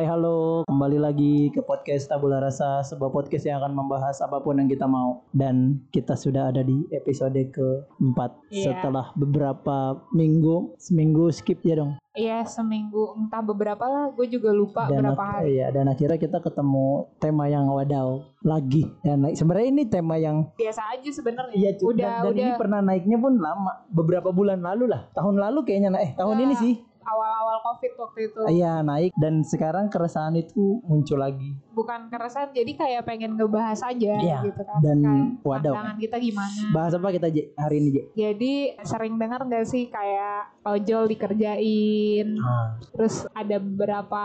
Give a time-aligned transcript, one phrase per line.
[0.00, 4.56] Hai halo, kembali lagi ke podcast Tabula Rasa, sebuah podcast yang akan membahas apa pun
[4.56, 5.28] yang kita mau.
[5.28, 8.80] Dan kita sudah ada di episode keempat Iya.
[8.80, 12.00] setelah beberapa minggu, seminggu skip ya dong.
[12.16, 16.42] Iya seminggu entah beberapa lah gue juga lupa Dan berapa hari iya, dan akhirnya kita
[16.42, 18.88] ketemu tema yang wadaw lagi.
[19.04, 22.52] Dan naik sebenarnya ini tema yang biasa aja sebenarnya Iya, udah dan, dan udah ini
[22.56, 25.12] pernah naiknya pun lama, beberapa bulan lalu lah.
[25.12, 26.44] Tahun lalu kayaknya, nah, eh tahun Iya.
[26.48, 26.74] ini sih.
[27.10, 31.52] Awal-awal covid waktu itu Iya naik dan sekarang keresahan itu muncul lagi.
[31.70, 35.72] bukan keresahan jadi kayak pengen ngebahas aja Iya, gitu kan dan Kayak wadaw.
[35.72, 38.02] pandangan kita gimana Bahas apa kita hari ini Je?
[38.14, 42.76] jadi sering dengar gak sih kayak ojol dikerjain Ah.
[42.90, 44.24] terus ada beberapa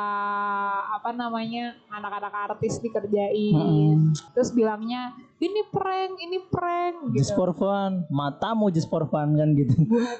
[0.91, 4.13] apa namanya anak-anak artis dikerjain Mm-mm.
[4.31, 9.51] terus bilangnya ini prank ini prank Just gitu for fun, matamu just for fun kan
[9.53, 9.75] gitu.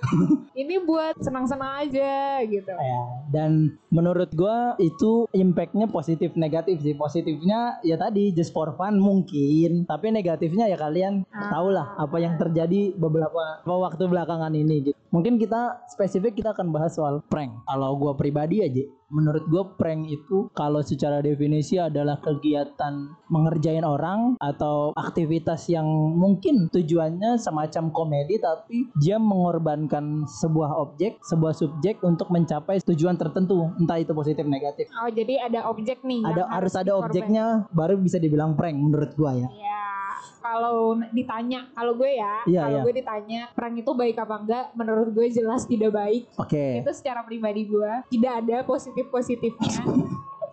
[0.61, 6.93] ini buat senang-senang aja gitu ya, dan menurut gua itu impactnya positif negatif sih.
[6.93, 11.51] Positifnya ya tadi just for fun mungkin, tapi negatifnya ya kalian Ah.
[11.51, 14.97] tahulah apa yang terjadi beberapa waktu belakangan ini gitu.
[15.11, 17.55] Mungkin kita spesifik kita akan bahas soal prank.
[17.63, 24.33] Kalau gua pribadi aja, menurut gua prank itu kalau secara definisi adalah kegiatan mengerjain orang
[24.41, 25.85] atau aktivitas yang
[26.17, 33.69] mungkin tujuannya semacam komedi tapi dia mengorbankan sebuah objek, sebuah subjek untuk mencapai tujuan tertentu,
[33.77, 34.89] entah itu positif negatif.
[34.97, 37.05] Oh jadi ada objek nih Ada yang harus ada dikorban.
[37.09, 39.47] objeknya baru bisa dibilang prank menurut gua ya.
[39.53, 39.94] Ya
[40.39, 42.85] kalau ditanya kalau gue ya Iya, kalau iya.
[42.85, 46.83] gue ditanya prank itu baik apa enggak menurut gue jelas tidak baik Oke.
[46.83, 49.81] itu secara pribadi gue tidak ada positif positifnya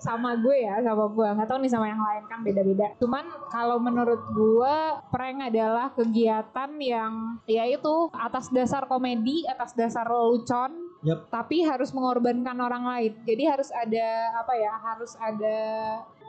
[0.02, 3.24] sama gue ya sama gue nggak tahu nih sama yang lain kan beda-beda cuman
[3.54, 4.76] kalau menurut gue
[5.14, 11.30] prank adalah kegiatan yang ya itu atas dasar komedi atas dasar lelucon Yap.
[11.30, 14.06] tapi harus mengorbankan orang lain jadi harus ada
[14.42, 15.58] apa ya harus ada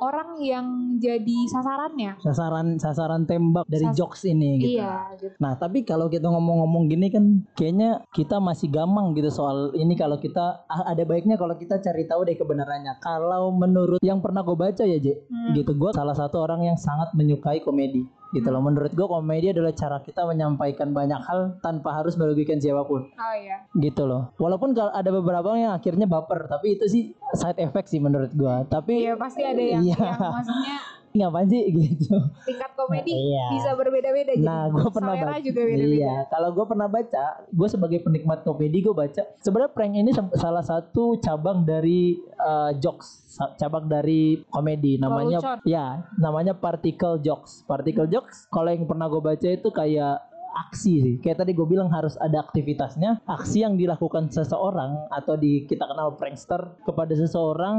[0.03, 0.65] orang yang
[0.97, 4.77] jadi sasarannya Sasaran sasaran tembak dari Sas- jokes ini gitu.
[4.77, 9.71] iya gitu Nah, tapi kalau kita ngomong-ngomong gini kan kayaknya kita masih gampang gitu soal
[9.73, 12.99] ini kalau kita ah, ada baiknya kalau kita cari tahu deh kebenarannya.
[12.99, 15.53] Kalau menurut yang pernah gue baca ya, Je, Hmm.
[15.53, 18.03] gitu gue salah satu orang yang sangat menyukai komedi.
[18.33, 18.59] Gitu loh.
[18.59, 23.05] Menurut gue komedi adalah cara kita menyampaikan banyak hal tanpa harus merugikan siapa pun.
[23.05, 24.33] oh iya Gitu loh.
[24.35, 28.55] Walaupun kalau ada beberapa yang akhirnya baper, tapi itu sih side effect sih menurut gue.
[28.67, 29.97] Tapi Iya pasti ada yang, Iya.
[30.01, 30.77] yang maksudnya
[31.15, 32.17] ngapain sih gitu.
[32.43, 33.45] tingkat komedi Iya.
[33.53, 35.41] bisa berbeda-beda jadi Nah, gue pernah selera baca.
[35.41, 35.93] juga beda-beda.
[35.95, 39.21] Iya, kalau gue pernah baca, gue sebagai penikmat komedi gue baca.
[39.39, 42.01] Sebenarnya prank ini salah satu cabang dari
[42.35, 44.97] uh, jokes, cabang dari komedi.
[44.97, 45.57] Namanya, Lelucon.
[45.63, 45.85] ya,
[46.15, 47.61] namanya particle jokes.
[47.63, 50.17] Particle jokes, kalau yang pernah gue baca itu kayak
[50.53, 51.15] aksi sih.
[51.17, 53.25] Kayak tadi gue bilang harus ada aktivitasnya.
[53.25, 57.77] Aksi yang dilakukan seseorang atau di kita kenal prankster kepada seseorang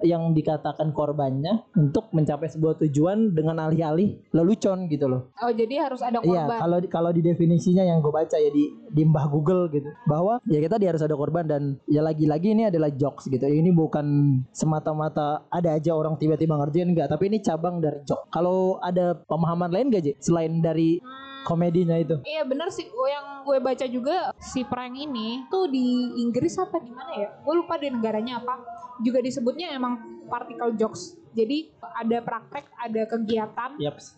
[0.00, 5.34] yang dikatakan korbannya untuk mencapai sebuah tujuan dengan alih-alih lelucon gitu loh.
[5.38, 6.58] Oh jadi harus ada Iya, korban.
[6.58, 10.38] kalau di- kalau di definisinya yang gue baca ya di di mbah Google gitu, bahwa
[10.44, 13.42] ya kita dia harus ada korban dan ya lagi-lagi ini adalah jokes gitu.
[13.42, 14.04] Ini bukan
[14.52, 18.28] semata-mata ada aja orang tiba-tiba ngerjain enggak, tapi ini cabang dari joke.
[18.28, 20.12] Kalau ada pemahaman lain gak, Je?
[20.20, 21.00] Selain dari
[21.44, 22.18] komedinya itu?
[22.26, 26.90] Iya bener sih, yang gue baca juga si prank ini tuh di Inggris apa di
[26.90, 27.28] mana ya?
[27.42, 28.58] Gue lupa di negaranya apa.
[29.02, 31.21] Juga disebutnya emang particle jokes.
[31.32, 33.70] Jadi ada praktek, ada kegiatan.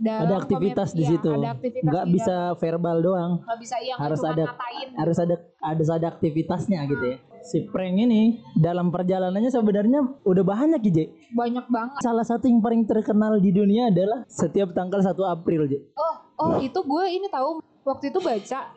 [0.03, 1.31] Dalam Ada aktivitas di situ.
[1.31, 3.33] ada aktivitas Nggak bisa verbal doang.
[3.43, 4.89] nggak bisa iya nggak harus ada ngatain.
[4.99, 7.19] harus ada harus ada aktivitasnya gitu ya.
[7.45, 11.05] Si prank ini dalam perjalanannya sebenarnya udah banyak ya, Je.
[11.37, 12.01] Banyak banget.
[12.01, 15.79] Salah satu yang paling terkenal di dunia adalah setiap tanggal 1 April, Je.
[15.93, 18.73] Oh, oh itu gue ini tahu waktu itu baca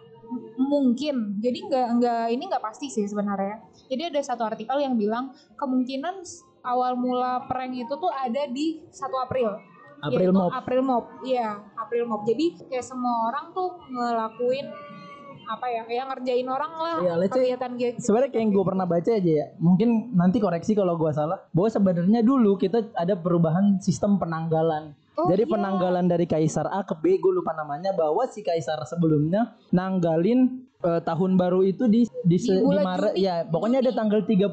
[0.59, 1.39] mungkin.
[1.39, 3.63] Jadi nggak nggak ini nggak pasti sih sebenarnya.
[3.87, 6.27] Jadi ada satu artikel yang bilang kemungkinan
[6.67, 9.49] awal mula prank itu tuh ada di 1 April.
[9.97, 10.49] April Mop.
[10.53, 11.05] April Mop.
[11.25, 12.21] Iya, April Mop.
[12.27, 14.67] Jadi kayak semua orang tuh ngelakuin
[15.47, 17.97] apa ya kayak ngerjain orang lah Iya, say- kegiatan gitu.
[18.03, 19.45] Sebenarnya kayak yang gue pernah baca aja ya.
[19.57, 21.39] Mungkin nanti koreksi kalau gue salah.
[21.55, 24.91] Bahwa sebenarnya dulu kita ada perubahan sistem penanggalan.
[25.17, 25.53] Oh, Jadi iya.
[25.57, 27.89] penanggalan dari Kaisar A ke B, gue lupa namanya.
[27.95, 33.13] Bahwa si Kaisar sebelumnya nanggalin eh, tahun baru itu di di, se- Di Maret.
[33.13, 33.21] Juni.
[33.21, 34.47] Ya, pokoknya ada tanggal 32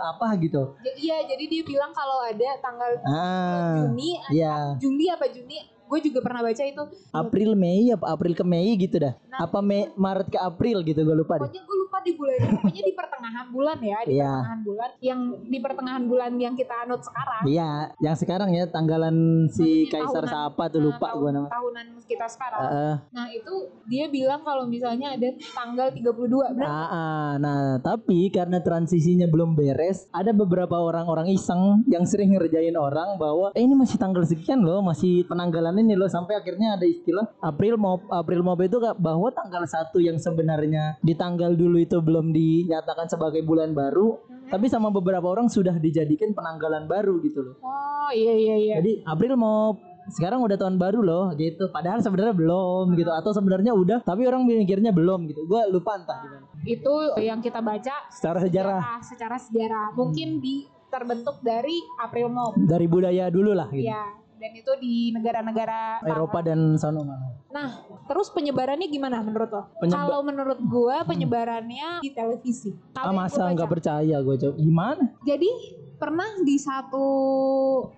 [0.00, 0.62] apa gitu.
[0.96, 4.74] Iya, jadi dia bilang kalau ada tanggal Ah, Juni, iya.
[4.76, 5.58] Juli apa Juni
[5.90, 9.14] gue juga pernah baca itu April Mei apa April ke Mei gitu dah.
[9.26, 11.44] Nah, Apa Mei Maret ke April gitu gue lupa deh.
[11.44, 14.30] pokoknya gue lupa di bulan pokoknya di pertengahan bulan ya di Iya.
[14.30, 19.16] pertengahan bulan yang di pertengahan bulan yang kita anut sekarang Iya, yang sekarang ya tanggalan
[19.48, 20.30] si Maksudnya Kaisar tahunan.
[20.30, 21.52] siapa tuh Nah, lupa tahun- gue namanya.
[21.52, 22.94] tahunan kita sekarang Heeh.
[23.10, 23.54] nah itu
[23.84, 27.30] dia bilang kalau misalnya ada tanggal 32 benar Ah, ah.
[27.36, 33.50] nah tapi karena transisinya belum beres, ada beberapa orang-orang iseng yang sering ngerjain orang bahwa
[33.50, 37.74] eh ini masih tanggal sekian loh, masih penanggalan ini loh sampai akhirnya ada istilah April
[37.74, 42.30] Mob April Mob itu kak bahwa tanggal satu yang sebenarnya di tanggal dulu itu belum
[42.30, 44.48] dinyatakan sebagai bulan baru, Mhm.
[44.48, 47.54] tapi sama beberapa orang sudah dijadikan penanggalan baru gitu loh.
[47.60, 49.74] oh iya iya iya Jadi April mau
[50.10, 51.70] sekarang udah tahun baru loh gitu.
[51.70, 55.46] Padahal sebenarnya belum gitu atau sebenarnya udah tapi orang mikirnya belum gitu.
[55.46, 56.46] Gua lupa entah gimana.
[56.60, 62.52] itu yang kita baca Secara sejarah sejarah secara sejarah mungkin di terbentuk dari April Mop
[62.58, 63.86] dari budaya dulu lah gitu.
[63.86, 64.02] ya
[64.40, 67.28] dan itu di negara-negara Eropa dan sono mana.
[67.50, 67.68] Nah,
[68.08, 69.62] terus penyebarannya gimana menurut lo?
[69.76, 72.72] Penyeba- Kalau menurut gua penyebarannya di televisi.
[72.96, 75.04] Ah Kalau yang masa gua nggak percaya gue coba gimana?
[75.20, 75.50] Jadi
[75.94, 77.06] pernah di satu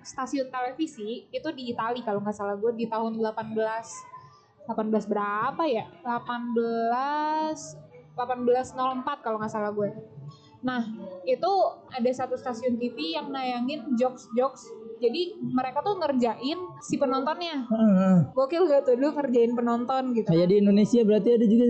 [0.03, 3.55] stasiun televisi itu di Italia kalau nggak salah gue di tahun 18
[4.67, 4.75] 18
[5.07, 5.87] berapa ya?
[6.03, 7.79] 18
[8.13, 9.91] 1804 kalau nggak salah gue.
[10.63, 10.87] Nah,
[11.23, 11.51] itu
[11.89, 14.63] ada satu stasiun TV yang nayangin jokes-jokes.
[15.03, 17.67] Jadi mereka tuh ngerjain si penontonnya.
[18.31, 20.31] Gokil gak tuh lu ngerjain penonton gitu.
[20.31, 21.67] Kayak di Indonesia berarti ada juga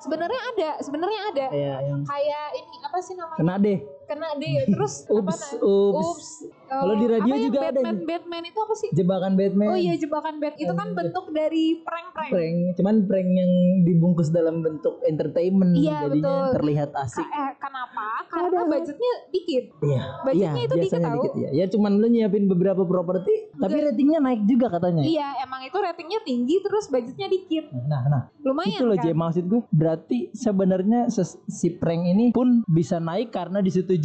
[0.00, 1.46] Sebenarnya ada, sebenarnya ada.
[1.52, 3.36] kayak yang Kayak ini apa sih namanya?
[3.36, 3.78] kena deh.
[4.10, 4.66] Kena deh.
[4.74, 6.02] Terus apa Ups, na- ups.
[6.02, 6.28] Ups.
[6.66, 7.96] Kalau di radio apa yang juga ada Batman.
[8.04, 8.88] Batman itu apa sih?
[8.92, 9.68] Jebakan Batman.
[9.68, 10.54] Oh iya jebakan Bat.
[10.54, 12.30] Itu kan bentuk dari prank-prank.
[12.30, 13.52] Prank, cuman prank yang
[13.84, 16.54] dibungkus dalam bentuk entertainment Iya, jadinya betul.
[16.54, 17.22] terlihat asik.
[17.22, 18.06] Ka- eh, kenapa?
[18.26, 19.64] Karena budgetnya dikit.
[19.80, 21.14] Iya, Budgetnya itu dikit tahu.
[21.18, 21.48] dikit ya.
[21.52, 25.02] Ya cuman lu nyiapin beberapa properti, tapi ratingnya naik juga katanya.
[25.02, 27.66] Iya, emang itu ratingnya tinggi terus budgetnya dikit.
[27.84, 29.04] Nah, nah, Lumayan itu loh kan?
[29.04, 29.62] J maksud gue.
[29.70, 31.10] Berarti sebenarnya
[31.50, 33.99] si prank ini pun bisa naik karena disetujui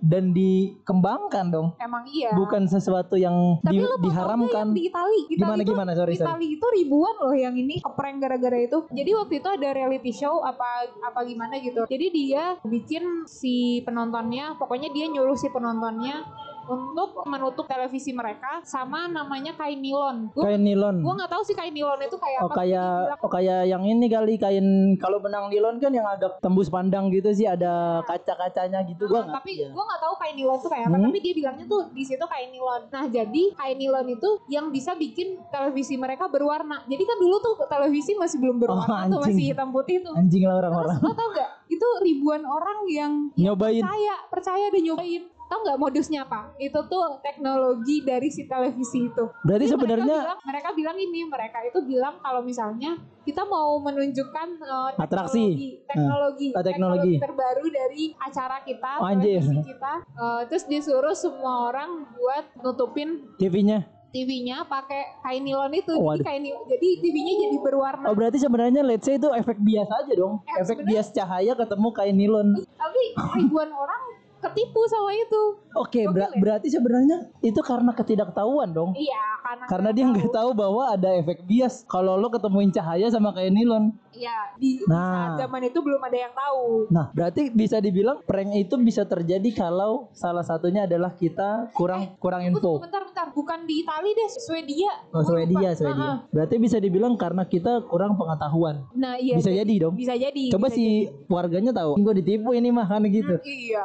[0.00, 1.68] dan dikembangkan dong.
[1.76, 2.30] Emang iya.
[2.32, 4.70] Bukan sesuatu yang Tapi di- lo diharamkan.
[4.70, 5.90] yang di Itali, Itali Gimana itu, gimana?
[5.92, 6.28] Sorry, sorry.
[6.30, 8.78] Itali itu ribuan loh yang ini keprank gara-gara itu.
[8.88, 10.66] Jadi waktu itu ada reality show apa
[11.02, 11.84] apa gimana gitu.
[11.84, 16.22] Jadi dia bikin si penontonnya, pokoknya dia nyuruh si penontonnya
[16.62, 20.28] untuk menutup televisi mereka sama namanya kain nilon.
[20.30, 21.00] Gue Kain nilon.
[21.00, 22.56] gue nggak tahu sih kain nilon itu kayak Oh apa.
[22.56, 24.66] kayak oh kayak yang ini kali kain
[24.96, 29.24] kalau benang nilon kan yang agak tembus pandang gitu sih ada kaca-kacanya gitu gua "Ah,
[29.24, 29.68] nggak tapi iya.
[29.68, 31.06] gue nggak tahu kain nilon itu kayak apa Hmm.
[31.06, 34.92] tapi dia bilangnya tuh di situ kain nilon nah jadi kain nilon itu yang bisa
[34.94, 39.32] bikin televisi mereka berwarna jadi kan dulu tuh televisi masih belum berwarna tuh Oh, anjing.
[39.32, 43.12] masih hitam putih tuh anjing lah Terus orang-orang lo tau gak itu ribuan orang yang
[43.34, 46.54] nyobain percaya percaya dan nyobain tau nggak modusnya apa?
[46.56, 49.24] Itu tuh teknologi dari si televisi itu.
[49.42, 53.82] Berarti Jadi sebenarnya mereka bilang, mereka bilang ini mereka itu bilang kalau misalnya kita mau
[53.82, 55.42] menunjukkan uh, Atraksi.
[55.50, 57.14] teknologi teknologi, Ah, teknologi.
[57.18, 59.42] terbaru dari acara kita Oh, anjir.
[59.42, 59.92] kita.
[60.14, 65.94] Uh, terus disuruh semua orang buat nutupin TV-nya TV-nya pakai kain nilon itu.
[65.94, 68.10] Oh, jadi kain nilon, jadi TV-nya jadi berwarna.
[68.10, 70.42] Oh berarti sebenarnya let's say itu efek bias aja dong.
[70.46, 72.48] Eh, efek bias cahaya ketemu kain nilon.
[72.74, 73.02] Tapi
[73.38, 74.02] ribuan orang
[74.40, 75.42] ketipu sama itu.
[75.76, 76.40] Oke ber- Gokil ya?
[76.40, 78.96] berarti sebenarnya itu karena ketidaktahuan dong?
[78.96, 83.32] Iya karena karena dia nggak tahu bahwa ada efek bias kalau lo ketemuin cahaya sama
[83.32, 85.00] kain nilon Iya, di, Nah.
[85.08, 86.62] saat zaman itu belum ada yang tahu.
[86.88, 92.44] Nah, berarti bisa dibilang prank itu bisa terjadi kalau salah satunya adalah kita kurang kurang
[92.44, 92.84] Tunggu, info.
[92.84, 93.26] bentar, bentar.
[93.30, 94.92] Bukan di Itali deh, Swedia.
[95.08, 95.72] Oh, Swedia.
[95.72, 95.96] Swedia.
[95.96, 96.16] Ah, ah.
[96.28, 98.84] Berarti bisa dibilang karena kita kurang pengetahuan.
[98.92, 99.36] Nah, iya.
[99.36, 99.94] Bisa jadi dong.
[99.94, 100.50] Bisa jadi.
[100.50, 100.84] Coba bisa si
[101.26, 103.38] warganya tahu, gue ditipu ini mah kan gitu.
[103.38, 103.48] jadi.
[103.70, 103.82] Iya.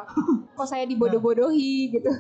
[0.51, 2.11] Kok saya dibodoh-bodohi gitu.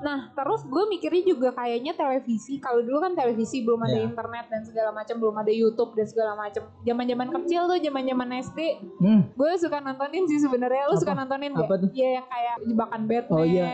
[0.00, 2.58] Nah, terus gue mikirnya juga kayaknya televisi.
[2.58, 4.04] Kalau dulu kan televisi belum ada Ya.
[4.04, 6.62] internet dan segala macam, belum ada YouTube dan segala macam.
[6.82, 8.58] Zaman-zaman kecil tuh, zaman-zaman SD,
[8.96, 9.20] Hmm.
[9.30, 10.82] gue suka nontonin sih sebenarnya.
[10.84, 11.00] Lu Apa?
[11.00, 11.64] suka nontonin gak?
[11.64, 11.88] Apa tuh?
[11.90, 13.30] Iya, yang kayak jebakan Batman.
[13.32, 13.64] Oh, iya.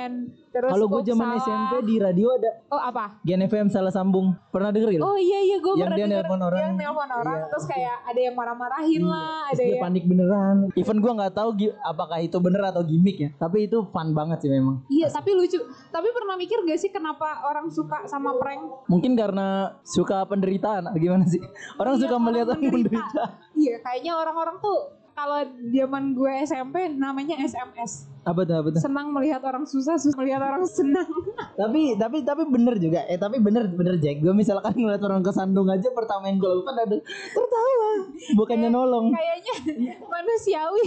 [0.51, 1.39] Terus Kalau gue zaman.
[1.39, 3.23] SMP di radio ada Oh, apa?
[3.23, 4.35] Gen FM salah sambung.
[4.51, 5.03] Pernah denger gitu?
[5.03, 6.59] Oh iya iya gue pernah dia denger nelpon orang.
[6.61, 7.47] Yang nelpon orang Iya.
[7.47, 10.57] terus kayak ada yang marah-marahin lah, Terus ada dia yang panik beneran.
[10.75, 13.31] Even gue nggak tahu apakah itu bener atau gimmick ya.
[13.37, 14.83] Tapi itu fun banget sih memang.
[14.89, 15.59] Iya tapi lucu.
[15.89, 18.59] Tapi pernah mikir gak sih kenapa orang suka sama prank?
[18.87, 19.47] Mungkin karena
[19.83, 21.39] suka penderitaan gimana sih?
[21.77, 22.99] Orang Iya, suka melihat orang menderita.
[22.99, 23.25] menderita.
[23.53, 28.09] Iya kayaknya orang-orang tuh kalau zaman gue SMP namanya SMS.
[28.25, 28.57] Apa tuh?
[28.57, 28.81] Apa tuh?
[28.81, 31.09] Senang melihat orang susah, susah melihat orang senang.
[31.61, 35.69] tapi tapi tapi bener juga eh tapi bener bener Jack gue misalkan ngeliat orang kesandung
[35.69, 36.97] aja pertama yang gue lakukan ada
[37.37, 37.91] tertawa
[38.37, 39.55] bukannya nolong kayaknya
[40.13, 40.85] manusiawi.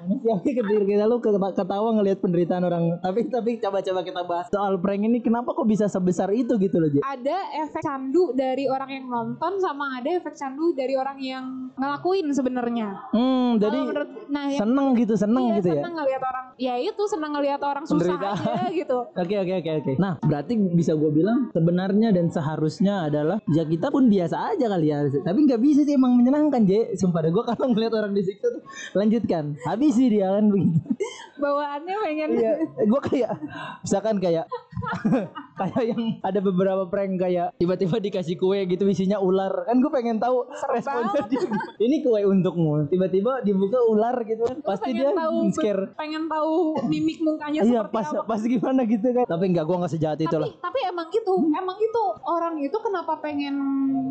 [0.00, 2.82] Manusiawi ketika kita lu keta- ketawa ngelihat penderitaan orang.
[3.02, 6.88] Tapi tapi coba-coba kita bahas soal prank ini kenapa kok bisa sebesar itu gitu loh,
[6.88, 7.00] Je?
[7.02, 11.44] ada efek candu dari orang yang nonton sama ada efek candu dari orang yang
[11.74, 12.88] ngelakuin sebenarnya.
[13.10, 15.74] Hmm, jadi menurut nah yang seneng gitu, seneng iya, gitu ya.
[15.82, 18.98] seneng ngelihat orang ya itu seneng ngelihat orang susah aja gitu.
[19.22, 19.92] Oke oke oke oke.
[19.98, 24.86] Nah berarti bisa gue bilang sebenarnya dan seharusnya adalah ya kita pun biasa aja kali
[24.94, 25.02] ya.
[25.10, 26.94] Tapi nggak bisa sih emang menyenangkan je.
[26.94, 28.62] Sumpah deh gue kalau ngeliat orang disiksa tuh
[28.94, 29.58] lanjutkan.
[29.66, 30.78] Habis sih dia kan begitu.
[31.34, 32.52] Bawaannya pengen Iya.
[32.84, 33.30] Gue kayak
[33.80, 34.46] misalkan kayak
[35.58, 40.16] kayak yang ada beberapa prank kayak tiba-tiba dikasih kue gitu isinya ular kan gue pengen
[40.16, 41.42] tahu responnya dia.
[41.78, 42.86] Ini kue untukmu.
[42.86, 44.56] Tiba-tiba dibuka ular gitu kan.
[44.60, 45.94] Pasti dia tahu scare.
[45.94, 48.22] pengen tahu mimik mukanya Iya seperti pas apa.
[48.28, 49.24] pas gimana gitu kan.
[49.24, 50.50] Tapi enggak gue nggak sejahat itu lah.
[50.54, 53.54] tapi emang gitu emang itu orang itu kenapa pengen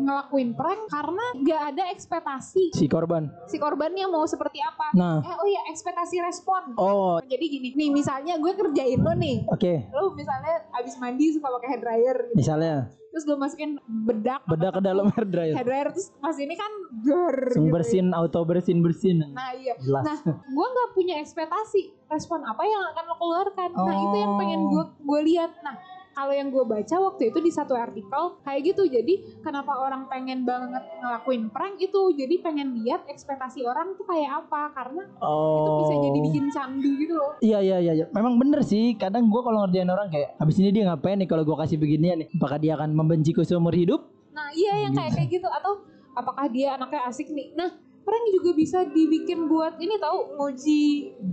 [0.02, 3.30] ngelakuin prank karena nggak ada ekspektasi Si korban.
[3.46, 5.20] si korbannya mau seperti apa Nah.
[5.20, 9.74] eh oh iya ekspektasi respon Oh, jadi gini nih misalnya gue kerjain lo nih oke.
[9.90, 12.36] lo misalnya abis mandi suka pakai hair dryer gitu.
[12.36, 12.74] Misalnya
[13.08, 15.52] terus gue masukin bedak bedak ke dalam hair dryer.
[15.52, 17.74] hair dryer terus pas ini kan Langsung gitu.
[17.74, 19.20] bersin auto bersin bersin.
[19.28, 20.00] nah iya Jelas.
[20.02, 24.60] nah gue nggak punya ekspektasi respon apa yang akan lo keluarkan nah itu yang pengen
[24.60, 24.68] Oh.
[24.70, 25.76] gue gue lihat nah
[26.12, 30.44] kalau yang gue baca waktu itu di satu artikel kayak gitu jadi kenapa orang pengen
[30.44, 35.56] banget ngelakuin prank itu jadi pengen lihat ekspektasi orang tuh kayak apa karena Oh.
[35.58, 37.92] itu bisa jadi bikin candu gitu loh Iya iya iya.
[37.94, 38.06] iya.
[38.10, 38.94] Memang bener sih.
[38.94, 42.20] Kadang gua kalau ngerjain orang kayak habis ini dia ngapain nih kalau gua kasih beginian
[42.20, 42.28] nih?
[42.32, 44.04] Apakah dia akan membenciku seumur hidup?
[44.30, 47.68] nah iya yang kayak kayak gitu atau apakah dia anaknya asik nih nah
[48.00, 50.84] prank juga bisa dibikin buat ini tahu nguji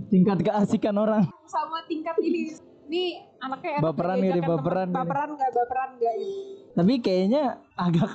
[0.06, 1.24] Tingkat keasikan orang.
[1.44, 2.52] sama tingkat ini
[2.90, 3.02] ini
[3.38, 4.42] anaknya enak Baperan temen.
[4.42, 6.14] baperan baperan nggak baperan nggak
[6.72, 7.42] Tapi kayaknya
[7.72, 8.10] agak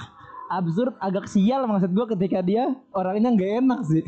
[0.47, 4.03] absurd, agak sial maksud gua ketika dia orangnya nggak enak sih.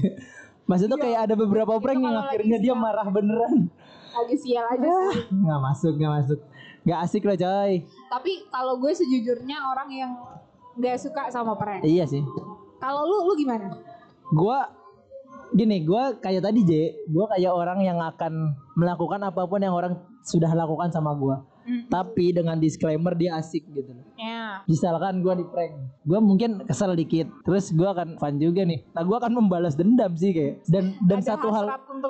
[0.67, 1.03] Maksudnya Iya.
[1.07, 3.71] kayak ada beberapa prank yang akhirnya dia marah beneran.
[4.11, 6.39] lagi sial aja sih Nggak masuk, nggak masuk.
[6.83, 7.73] Nggak asik lah coy.
[8.07, 10.11] tapi kalau gue sejujurnya orang yang
[10.73, 12.19] nggak suka sama prank Iya sih.
[12.77, 13.71] kalau lu lu gimana
[14.29, 14.67] gua
[15.55, 16.71] gini gua kayak tadi J
[17.11, 21.43] gua kayak orang yang akan melakukan apa pun yang orang sudah lakukan sama gua.
[21.67, 21.83] Hmm.
[21.91, 23.91] tapi dengan disclaimer dia asik gitu.
[23.91, 25.73] Loh ya misalkan gua di prank
[26.07, 28.79] gua mungkin kesel dikit terus gua akan fun juga nih.
[28.95, 30.63] Nah gua akan membalas dendam sih kayak.
[30.67, 31.65] Dan dan Ada satu hal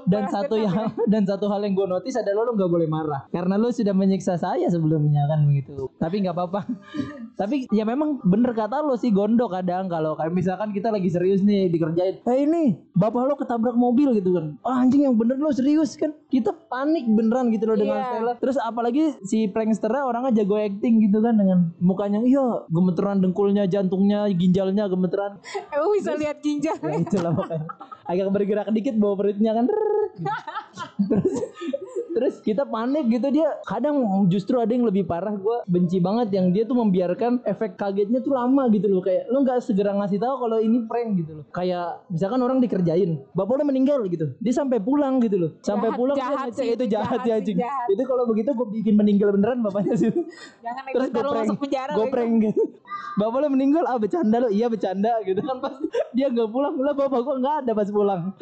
[0.07, 0.75] dan satu yang
[1.13, 4.35] dan satu hal yang gue notice adalah lo nggak boleh marah karena lo sudah menyiksa
[4.35, 5.89] saya sebelumnya kan begitu.
[5.97, 6.61] Tapi nggak apa-apa.
[7.39, 11.45] Tapi ya memang bener kata lo sih gondok kadang kalau kayak misalkan kita lagi serius
[11.45, 14.57] nih dikerjain eh ini bapak lo ketabrak mobil gitu kan.
[14.65, 16.13] Ah, anjing yang bener lo serius kan.
[16.27, 18.07] Kita panik beneran gitu loh dengan Iya.
[18.11, 18.33] Stella.
[18.37, 24.27] Terus apalagi si pranksternya orangnya jago acting gitu kan dengan mukanya iya gemeteran dengkulnya jantungnya
[24.35, 25.39] ginjalnya gemeteran.
[25.71, 27.63] Emang bisa lihat ginjal ya itulah pokoknya.
[28.07, 29.65] Agak bergerak dikit bawa perutnya kan.
[31.09, 31.35] Terus
[32.17, 35.37] terus kita panik gitu dia kadang justru ada yang lebih parah.
[35.37, 39.05] Gue benci banget yang dia tuh membiarkan efek kagetnya tuh lama gitu loh.
[39.05, 41.45] Kayak lo nggak segera ngasih tahu kalau ini prank gitu loh.
[41.53, 44.33] Kayak misalkan orang dikerjain bapak udah meninggal gitu.
[44.41, 45.51] Dia sampai pulang gitu loh.
[45.61, 47.57] Sampai Jahat- pulang dia jahat sih, itu jahat jahat ya anjing.
[47.61, 47.87] jahat.
[47.93, 50.09] itu kalau begitu gue bikin meninggal beneran bapaknya sih.
[50.65, 52.61] Jangan terus gue prank masuk penjara gue lo prank gitu.
[53.17, 55.61] Bapak lo meninggal ah bercanda lo iya bercanda gitu kan.
[55.61, 55.77] Pas
[56.17, 58.33] dia nggak pulang lah bapak gue nggak ada pas pulang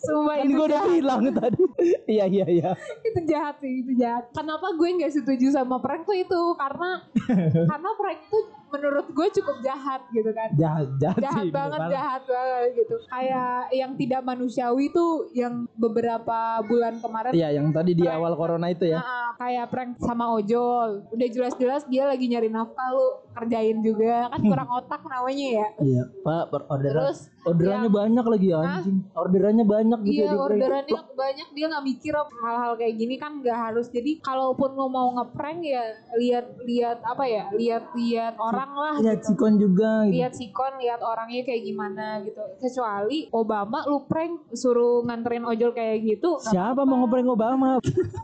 [0.00, 1.62] Sumpah kan itu gue udah bilang tadi.
[2.16, 2.70] Iya iya iya.
[3.04, 4.32] Itu jahat sih itu jahat.
[4.32, 6.42] Kenapa gue nggak setuju sama prank tuh itu?
[6.56, 7.04] Karena
[7.70, 10.48] karena prank tuh menurut gue cukup jahat gitu kan.
[10.54, 12.94] Jahat jahat, jahat sih, banget bener jahat banget gitu.
[13.10, 18.70] Kayak yang tidak manusiawi tuh yang beberapa bulan kemarin iya yang tadi di awal corona
[18.70, 19.02] itu ya.
[19.40, 21.04] Kayak prank sama ojol.
[21.10, 24.28] Udah jelas-jelas dia lagi nyari nafkah lu kerjain juga.
[24.30, 25.68] Kan kurang otak namanya ya.
[25.80, 27.02] Iya pak orderan.
[27.10, 28.98] Terus orderannya banyak lagi ya anjing.
[29.16, 30.46] Orderannya banyak gitu Iya ya di prank.
[30.50, 33.86] orderannya banyak dia nggak mikir hal-hal kayak gini kan nggak harus.
[33.88, 35.84] Jadi kalaupun lo mau ngeprank ya
[36.20, 39.32] lihat lihat apa ya lihat lihat orang lah lihat gitu.
[39.32, 40.14] sikon juga gitu.
[40.20, 46.04] lihat sikon lihat orangnya kayak gimana gitu kecuali Obama lu prank suruh nganterin ojol kayak
[46.04, 47.70] gitu Siapa mau ngeprank Obama?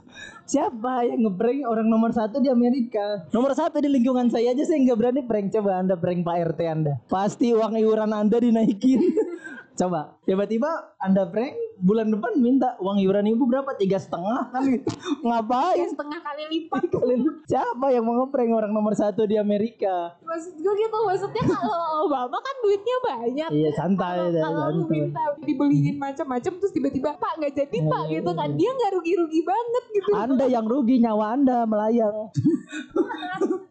[0.50, 3.26] Siapa yang ngeprank orang nomor satu di Amerika?
[3.30, 5.52] Nomor satu di lingkungan saya aja saya nggak berani prank.
[5.54, 6.92] Coba anda prank Pak RT anda.
[7.06, 9.02] Pasti uang iuran anda dinaikin.
[9.80, 13.72] Coba tiba-tiba anda prank bulan depan minta uang iuran ibu berapa?
[13.74, 14.86] Tiga setengah kan gitu.
[14.86, 16.82] Ya, ngapain setengah kali lipat.
[16.88, 20.16] Kalian siapa yang mau ngeprank orang nomor satu di Amerika?
[20.20, 23.50] Maksud gue gitu maksudnya kalau Obama kan duitnya banyak.
[23.52, 28.30] Iya santai kalau lu minta dibeliin macam-macam terus tiba-tiba pak nggak jadi pak Iya, gitu
[28.32, 28.48] kan.
[28.54, 30.10] dia nggak rugi-rugi banget gitu.
[30.12, 32.16] Anda yang rugi nyawa anda melayang.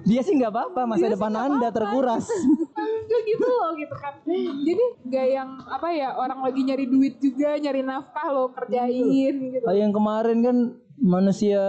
[0.00, 1.76] Dia sih nggak apa-apa masa Dia depan nggak anda apa-apa.
[1.78, 2.26] terkuras.
[3.10, 4.14] Gitu loh gitu kan.
[4.64, 9.04] Jadi gak yang apa ya orang lagi nyari duit juga nyari nafkah lo kerjain
[9.36, 10.56] gitu Kayak yang kemarin kan
[11.00, 11.60] manusia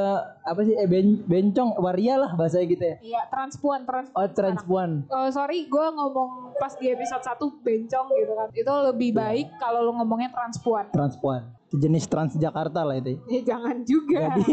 [0.41, 2.96] apa sih eh ben- bencong waria lah bahasanya gitu ya.
[3.01, 4.89] iya transpuan transpuan Oh transpuan.
[5.08, 8.48] Oh, sorry, gue ngomong pas di episode 1 bencong gitu kan.
[8.51, 10.91] Itu lebih baik kalau lo ngomongnya transpuan.
[10.91, 11.48] Transpuan.
[11.70, 13.24] Sejenis Transjakarta lah itu.
[13.25, 14.36] Ya jangan juga.
[14.36, 14.51] Jadi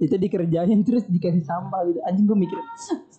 [0.00, 2.00] itu dikerjain terus dikasih sampah gitu.
[2.02, 2.56] Anjing gue mikir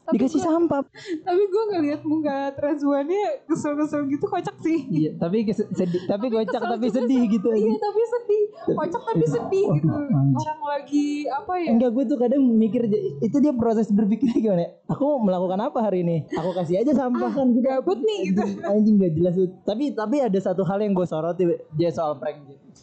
[0.02, 0.82] Tapi dikasih gua- sampah.
[1.22, 4.80] Tapi gue ngeliat muka transpuannya kesel-kesel gitu kocak sih.
[4.90, 7.50] Iya, tapi sedih, tapi kocak kesel tapi sedih gitu.
[7.52, 8.44] Iya tapi sedih.
[8.74, 9.88] Kocak tapi sedih gitu.
[9.88, 10.34] Anjing.
[10.34, 11.70] Orang lagi apa ya?
[11.70, 12.82] Enggak gue tuh kadang mikir
[13.22, 14.72] itu dia proses berpikirnya gimana ya?
[14.90, 16.26] Aku melakukan apa hari ini?
[16.34, 17.62] Aku kasih aja sampah kan gitu.
[17.62, 18.42] Gabut nih gitu.
[18.42, 19.34] Anjing, anjing gak jelas.
[19.62, 22.42] Tapi tapi ada satu hal yang gue soroti dia soal prank.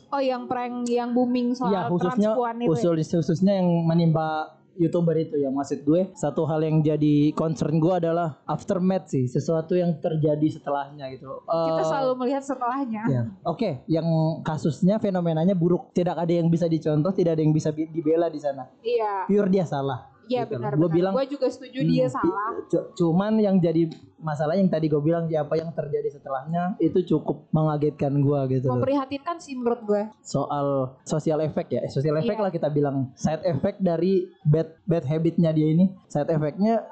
[0.08, 2.64] Oh yang prank yang booming soal Iya khususnya transpuan itu.
[2.64, 2.68] ya?
[2.70, 4.28] khusus khususnya yang menimpa
[4.74, 9.74] youtuber itu ya maksud gue satu hal yang jadi concern gue adalah aftermath sih sesuatu
[9.74, 11.42] yang terjadi setelahnya gitu.
[11.42, 13.02] Kita Eh, selalu melihat setelahnya.
[13.04, 13.22] Ya.
[13.42, 14.06] Oke, yang
[14.40, 15.90] kasusnya fenomenanya buruk.
[15.90, 18.70] Tidak ada yang bisa dicontoh, tidak ada yang bisa bi- dibela di sana.
[18.78, 19.26] Iya.
[19.26, 20.14] Pure dia salah.
[20.28, 20.52] Iya Gitu.
[20.54, 20.72] benar.
[20.74, 20.90] Benar.
[20.90, 22.50] bilang- Gue juga setuju dia Hmm, salah.
[22.62, 27.00] cu- Cuman yang jadi masalah yang tadi gue bilang ya apa yang terjadi setelahnya itu
[27.08, 28.66] cukup mengagetkan gue gitu.
[28.68, 30.02] Memprihatinkan sih menurut gue.
[30.20, 30.66] Soal
[31.02, 32.44] social effect ya, social effect Iya.
[32.44, 35.88] lah kita bilang side effect dari bad bad habitnya dia ini.
[36.06, 36.82] Side effectnya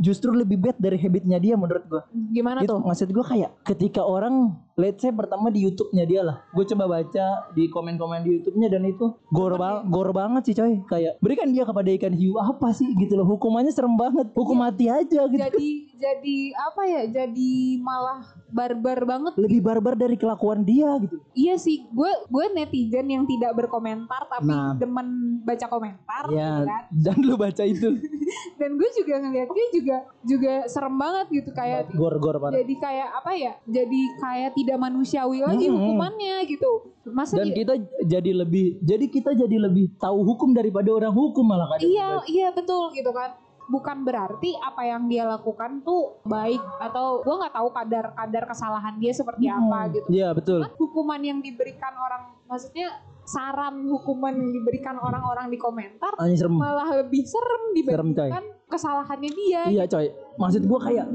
[0.00, 2.02] justru lebih bad dari habitnya dia menurut gue.
[2.32, 2.80] Gimana Gitu, tuh?
[2.80, 4.34] maksud gue kayak ketika orang
[4.74, 6.42] let's say pertama di YouTube-nya dia lah.
[6.50, 10.82] Gue coba baca di komen-komen di YouTube-nya dan itu gor bang gor banget sih coy.
[10.84, 13.26] Kayak berikan dia kepada ikan hiu apa sih gitu loh.
[13.26, 14.32] Hukumannya serem banget.
[14.32, 15.38] Hukum mati aja gitu.
[15.38, 21.16] jadi jadi apa ya jadi malah barbar banget Lebih barbar dari kelakuan dia gitu.
[21.32, 24.72] iya sih gue gue netizen yang tidak berkomentar tapi Nah.
[24.74, 25.08] demen
[25.42, 26.82] baca komentar Ya, gitu kan.
[26.92, 27.96] dan lu baca itu.
[28.60, 33.52] dan gue juga ngeliatnya juga juga serem banget gitu kayak Gor-gor jadi kayak apa ya
[33.62, 35.76] jadi kayak tidak manusiawi lagi Hmm.
[35.76, 36.70] hukumannya gitu
[37.06, 41.68] masa Dan kita jadi lebih jadi kita jadi lebih tahu hukum daripada orang hukum malah
[41.68, 41.84] kadang.
[41.84, 47.34] iya iya betul gitu kan bukan berarti apa yang dia lakukan tuh baik atau gue
[47.36, 50.62] nggak tahu kadar kadar kesalahan dia seperti apa gitu Iya, betul.
[50.62, 56.54] Cuman hukuman yang diberikan orang maksudnya saran hukuman yang diberikan orang-orang di komentar serem.
[56.54, 61.06] malah lebih serem dibandingkan kesalahannya dia Iya coy, maksud gua kayak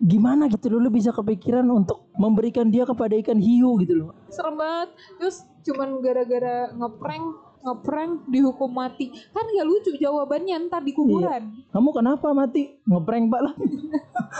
[0.00, 4.16] gimana gitu loh lu bisa kepikiran untuk memberikan dia kepada ikan hiu gitu loh.
[4.32, 4.88] serem banget
[5.20, 7.24] terus cuman gara-gara ngeprank
[7.60, 12.80] ngeprank dihukum mati kan gak lucu jawabannya ntar di kuburan Kamu kenapa mati?
[12.88, 13.54] Ngeprank pak lah.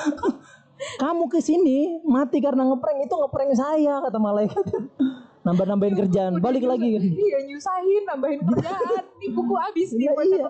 [1.04, 4.64] Kamu ke sini mati karena ngeprank itu ngeprank saya kata malaikat.
[5.40, 7.02] Nambah-nambahin kerjaan, Udah balik lagi kan.
[7.02, 10.44] iya nyusahin nambahin kerjaan di buku habis nih Iya, iya.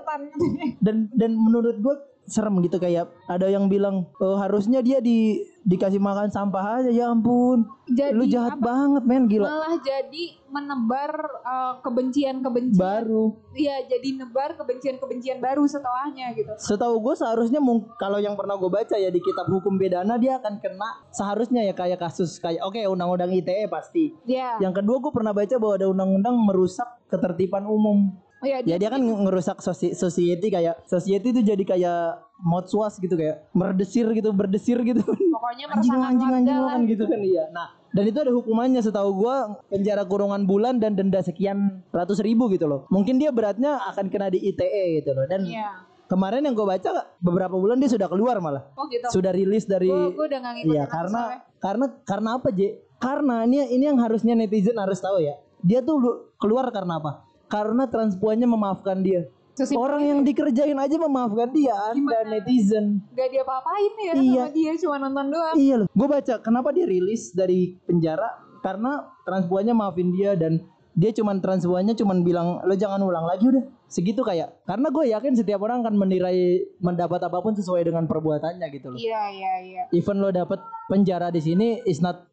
[0.83, 1.95] Dan dan menurut gua
[2.31, 7.13] serem gitu kayak ada yang bilang "Eh, harusnya dia di dikasih makan sampah aja ya
[7.13, 7.69] ampun.
[7.91, 9.45] jadi lu jahat apa, banget men gila.
[9.51, 11.13] malah jadi menebar
[11.43, 16.55] eh, kebencian-kebencian Baru Iya, jadi nebar kebencian-kebencian baru setelahnya gitu.
[16.57, 17.61] Setahu gue seharusnya
[17.99, 21.75] kalau yang pernah gue baca ya di kitab hukum pidana dia akan kena seharusnya ya
[21.75, 24.15] kayak kasus kayak oke undang-undang ITE pasti.
[24.25, 24.63] Iya.
[24.63, 28.15] Yang kedua gue pernah baca bahwa ada undang-undang merusak ketertiban umum.
[28.41, 32.01] Oh iya, Ya dia kan ngerusak sosi- society kayak society itu jadi kayak
[32.39, 35.05] motsuas gitu kayak merdesir gitu berdesir gitu.
[35.05, 37.45] pokoknya anjing anjing anjing kan gitu kan iya.
[37.51, 39.35] Nah dan itu ada hukumannya setahu gua
[39.67, 42.87] penjara kurungan bulan dan denda sekian ratus ribu gitu loh.
[42.89, 45.27] Mungkin dia beratnya akan kena di ITE gitu loh.
[45.27, 45.91] Dan Iya.
[46.07, 48.67] Kemarin yang gue baca beberapa bulan dia sudah keluar malah.
[48.75, 49.07] Oh gitu.
[49.13, 51.39] Sudah rilis dari Gue udah gak ngikutin Iya, karena soalnya.
[51.57, 52.61] karena karena apa, J?
[52.99, 55.39] Karena ini ini yang harusnya netizen harus tahu ya.
[55.61, 57.30] Dia tuh lu- keluar karena apa?
[57.51, 59.27] Karena transpuannya memaafkan dia.
[59.53, 60.27] Sesimpel Orang yang ya.
[60.31, 62.31] dikerjain aja memaafkan dia, Anda Gimana?
[62.33, 62.87] netizen.
[63.11, 64.45] gak dia apa-apain ya Iya.
[64.47, 65.55] sama dia cuma nonton doang.
[65.55, 65.87] Iya loh.
[65.91, 71.95] Gue baca kenapa dia rilis dari penjara karena transpuannya maafin dia dan dia cuman transpuannya
[71.95, 75.97] cuman bilang lo jangan ulang lagi udah segitu kayak karena gue yakin setiap orang akan
[75.97, 76.37] menilai
[76.77, 79.83] mendapat apa pun sesuai dengan perbuatannya gitu loh Iya iya iya.
[79.93, 82.27] even lo dapet penjara di sini is not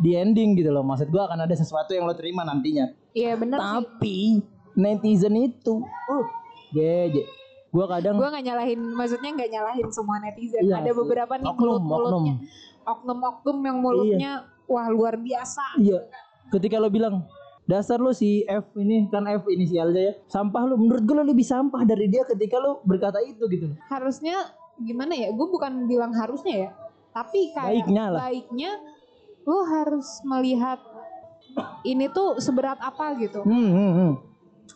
[0.00, 3.58] the ending gitu loh maksud gue akan ada sesuatu yang lo terima nantinya Iya bener
[4.00, 4.40] sih.
[4.74, 6.26] Netizen itu uh
[6.74, 7.24] geje
[7.74, 10.62] gue kadang Gue gak nyalahin, maksudnya gak nyalahin semua netizen.
[10.62, 12.34] Iya Ada beberapa nih Oknum, mulut-mulutnya.
[12.86, 14.32] Oknum-oknum yang mulutnya
[14.70, 15.82] wah luar biasa.
[15.82, 16.06] Iya.
[16.54, 17.26] Ketika lo bilang
[17.66, 21.42] dasar lo si F ini kan F inisialnya ya sampah lo menurut gue lo lebih
[21.42, 23.74] sampah dari dia ketika lo berkata itu gitu.
[23.90, 25.34] Harusnya gimana ya?
[25.34, 26.70] Gue bukan bilang harusnya ya.
[27.10, 28.18] Tapi kayak Baiknya lah.
[28.22, 28.70] baiknya
[29.50, 30.78] lo harus melihat
[31.82, 33.42] ini tuh seberat apa gitu.
[33.42, 34.12] Hmm, hmm, hmm.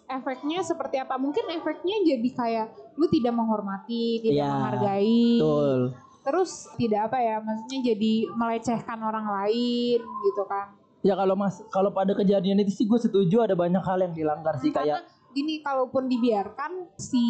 [0.08, 1.14] Efeknya seperti apa?
[1.14, 5.26] Mungkin efeknya jadi kayak lu tidak menghormati, tidak Iya, menghargai.
[5.38, 5.80] Betul.
[6.18, 11.88] terus tidak apa ya maksudnya jadi melecehkan orang lain gitu kan Ya kalau mas kalau
[11.88, 15.64] pada kejadian itu sih gue setuju ada banyak hal yang dilanggar sih Karena kayak gini
[15.64, 17.24] kalaupun dibiarkan si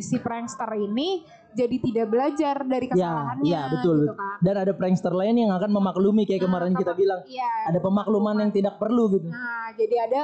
[0.00, 4.06] si prankster ini jadi tidak belajar dari kesalahannya iya, betul.
[4.06, 7.52] gitu kan dan ada prankster lain yang akan memaklumi kayak Nah, kemarin kita bilang iya
[7.68, 9.28] ada pemakluman yang tidak perlu gitu.
[9.28, 10.22] nah jadi ada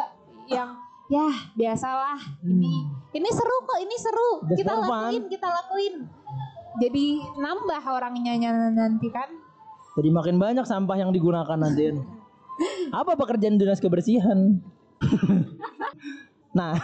[0.48, 0.68] yang
[1.06, 4.90] ya biasalah ini ini seru kok ini seru Just kita for fun.
[5.04, 5.94] lakuin kita lakuin
[6.74, 8.34] jadi nambah orangnya
[8.70, 9.30] nanti kan
[9.94, 11.94] Jadi makin banyak sampah yang digunakan nanti.
[12.90, 14.58] Apa pekerjaan dinas kebersihan?
[16.50, 16.74] nah,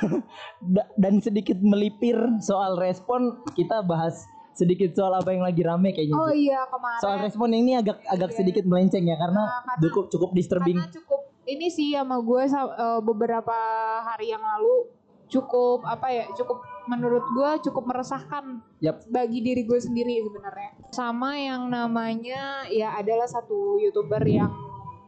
[0.60, 4.14] da- dan sedikit melipir soal respon, kita bahas
[4.52, 6.12] sedikit soal apa yang lagi rame kayaknya.
[6.12, 8.36] oh iya kemarin Soal respon ini agak agak Iya.
[8.36, 10.76] sedikit melenceng ya karena Nah, karena- cukup cukup disturbing.
[10.76, 13.56] karena cukup ini sih sama gue eh, beberapa
[14.02, 14.86] hari yang lalu
[15.26, 19.06] cukup apa ya cukup menurut gue cukup meresahkan Yap.
[19.06, 24.50] bagi diri gue sendiri sebenarnya sama yang namanya ya adalah satu youtuber yang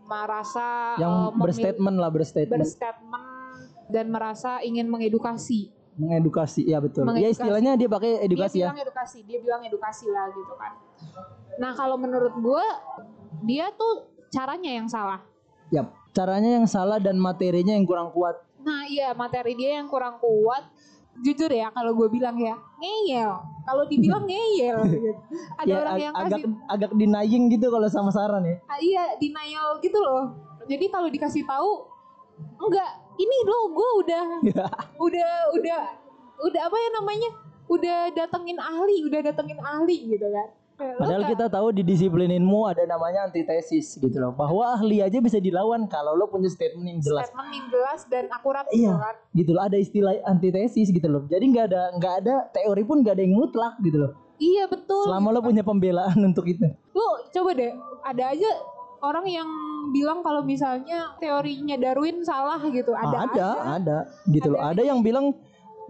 [0.05, 3.27] merasa Yang memil- berstatement lah berstatement, berstatement
[3.91, 6.65] dan merasa ingin mengedukasi mengedukasi.
[6.65, 7.05] Ya betul.
[7.05, 7.37] Ya Mengedukasi.
[7.37, 8.67] istilahnya dia pakai edukasi dia ya.
[8.71, 10.73] bilang edukasi dia bilang edukasi lah gitu kan
[11.59, 12.65] nah kalau menurut gue
[13.43, 15.21] dia tuh caranya yang salah
[15.69, 15.91] Yap.
[16.13, 18.37] Caranya yang salah dan materinya yang kurang kuat.
[18.61, 20.63] Nah iya materi dia yang kurang kuat
[21.21, 25.11] Jujur ya kalau gue bilang ya ngeyel Kalau dibilang ngeyel gitu.
[25.59, 28.57] Ada ya orang ag- yang agak kasih agak denying gitu kalau sama saran ya.
[28.65, 30.33] ah, Iya denial gitu loh
[30.65, 31.85] Jadi kalau dikasih tahu
[32.59, 34.25] Enggak ini loh gue udah
[35.05, 35.81] Udah udah
[36.41, 37.31] Udah apa ya namanya
[37.67, 40.62] Udah datengin ahli Udah datengin ahli gitu kan lo
[40.95, 44.33] Padahal kita tahu di disiplininmu ada namanya antitesis gitu loh.
[44.33, 47.27] Bahwa ahli aja bisa dilawan kalau lo punya statement yang jelas.
[47.27, 48.77] Statement yang jelas dan akurat Iya.
[48.77, 51.23] gitu kan Gitu loh, ada istilah antitesis gitu loh.
[51.27, 54.13] Jadi nggak ada nggak ada teori pun nggak ada yang mutlak gitu loh.
[54.37, 56.67] Iya betul Selama lo punya pembelaan untuk itu.
[56.93, 58.51] lu coba deh ada aja
[59.01, 59.49] orang yang
[59.91, 64.31] bilang kalau misalnya teorinya Darwin salah gitu ada ada, ada, aja.
[64.31, 64.61] gitu loh.
[64.61, 65.35] Ada yang bilang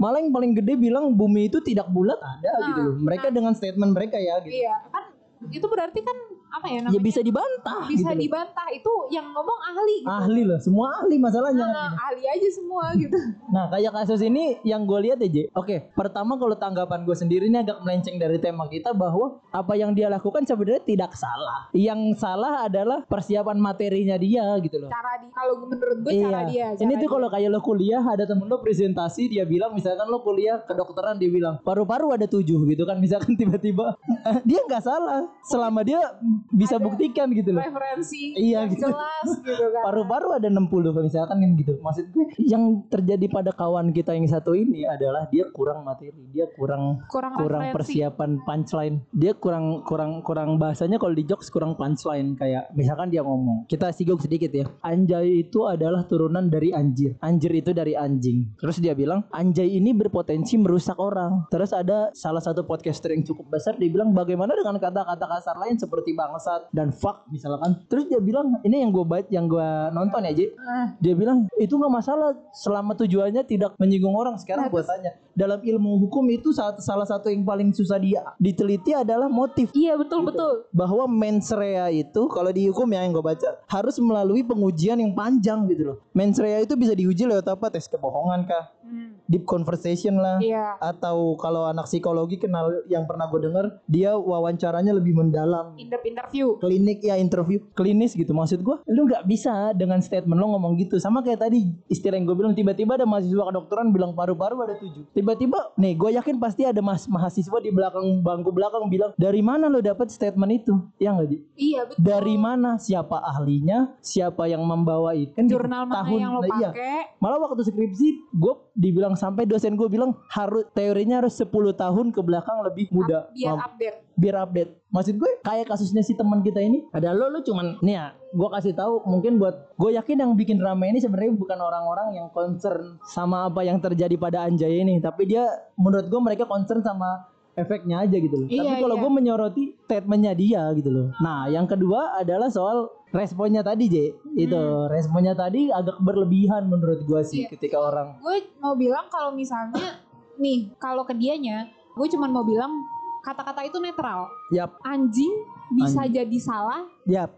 [0.00, 2.94] malah yang paling gede bilang bumi itu tidak bulat ada Nah, gitu loh.
[3.02, 4.54] Mereka dengan statement mereka ya gitu.
[4.54, 5.04] iya kan
[5.50, 6.16] itu berarti kan
[6.52, 7.00] apa ya Ya namanya?
[7.00, 8.20] bisa dibantah bisa gitu loh.
[8.20, 10.12] dibantah itu yang ngomong ahli gitu.
[10.12, 11.64] Ahli loh, semua ahli masalahnya.
[11.64, 13.16] Nah, ahli aja semua gitu.
[13.48, 17.58] Nah kayak kasus ini yang gue lihat aja Oke pertama kalau tanggapan gue sendiri ini
[17.58, 21.68] agak melenceng dari tema kita Bahwa apa yang dia lakukan sebenarnya tidak salah.
[21.70, 24.88] Yang salah adalah persiapan materinya dia gitu loh.
[24.88, 26.68] Cara di kalau menurut gue cara dia Iya.
[26.76, 27.14] Ini cara tuh dia.
[27.14, 31.28] kalau kayak lo kuliah ada temen lo presentasi dia bilang misalkan lo kuliah kedokteran dia
[31.28, 33.96] bilang paru-paru ada tujuh gitu kan misalkan tiba-tiba.
[34.42, 35.24] Dia nggak salah.
[35.42, 36.00] Selama dia
[36.50, 37.62] bisa Ada buktikan gitu loh.
[37.62, 38.88] referensi Iya, gitu.
[38.88, 41.72] jelas gitu kan Paru-paru ada 60 misalkan kan gitu.
[41.78, 46.48] Maksud gue yang terjadi pada kawan kita yang satu ini adalah dia kurang materi, dia
[46.52, 48.96] kurang kurang, kurang referensi persiapan punchline.
[49.12, 53.68] Dia kurang kurang kurang bahasanya kalau di jokes kurang punchline kayak misalkan dia ngomong.
[53.68, 54.66] Kita sigok sedikit ya.
[54.82, 57.18] Anjay itu adalah turunan dari anjir.
[57.20, 58.56] Anjir itu dari anjing.
[58.58, 61.46] Terus dia bilang anjay ini berpotensi merusak orang.
[61.52, 65.76] Terus ada salah satu podcaster yang cukup besar dia bilang bagaimana dengan kata-kata kasar lain
[65.76, 67.76] seperti bangsat dan fuck misalkan.
[67.86, 70.46] Terus dia bilang ini yang gue baca yang gue nonton ya Ji.
[70.58, 74.40] Ah, Dia bilang itu nggak masalah selama tujuannya tidak menyinggung orang.
[74.40, 78.92] Sekarang Nah, gue tanya dalam ilmu hukum itu salah satu yang paling susah dia diteliti
[78.92, 83.24] adalah motif iya betul betul bahwa mens rea itu kalau di hukum ya yang gue
[83.24, 85.96] baca harus melalui pengujian yang panjang gitu loh.
[86.12, 87.68] Mens rea itu bisa diuji lewat apa?
[87.68, 88.70] Tes kebohongan kah?
[88.84, 90.36] Hmm, Deep conversation lah.
[90.38, 95.88] iya Atau kalau anak psikologi kenal yang pernah gue denger dia wawancaranya lebih mendalam in
[95.88, 96.46] depth interview.
[96.62, 97.58] Klinik ya interview.
[97.74, 101.02] Klinis gitu maksud gua lu nggak bisa dengan statement lo ngomong gitu.
[101.02, 105.10] Sama kayak tadi istilah yang gue bilang tiba-tiba ada mahasiswa kedokteran bilang paru-paru ada tujuh.
[105.12, 109.66] Tiba-tiba nih gue yakin pasti ada mas mahasiswa di belakang bangku belakang bilang dari mana
[109.66, 110.74] lo dapat statement itu?
[111.02, 112.00] Ya nggak iya betul.
[112.02, 112.78] Dari mana?
[112.78, 113.98] Siapa ahlinya?
[113.98, 115.34] Siapa yang membawa itu?
[115.34, 116.70] Kan di jurnal mana tahun- yang lo nah, iya.
[116.70, 116.98] pakai?
[117.18, 122.20] Malah waktu skripsi gue dibilang sampai dosen gue bilang harus teorinya harus 10 tahun ke
[122.24, 123.28] belakang lebih muda.
[123.32, 123.96] Biar Mam- update.
[124.16, 124.70] Biar update.
[124.92, 128.48] Maksud gue kayak kasusnya si teman kita ini ada lo lo cuman nih ya gue
[128.48, 132.96] kasih tahu mungkin buat gue yakin yang bikin rame ini sebenarnya bukan orang-orang yang concern
[133.08, 135.44] sama apa yang terjadi pada Anjay ini tapi dia
[135.76, 138.48] menurut gue mereka concern sama efeknya aja gitu loh.
[138.48, 139.02] Iya, tapi kalau iya.
[139.04, 141.06] gue menyoroti statementnya dia gitu loh.
[141.20, 143.96] Nah yang kedua adalah soal responnya tadi J
[144.40, 147.46] itu responnya tadi agak berlebihan menurut gue sih Hmm.
[147.46, 147.52] Iya.
[147.54, 150.00] ketika orang gue mau bilang kalau misalnya
[150.40, 152.72] nih kalau ke dianya gue cuma mau bilang
[153.20, 155.30] kata-kata itu netral yap anjing
[155.76, 157.30] bisa jadi salah yap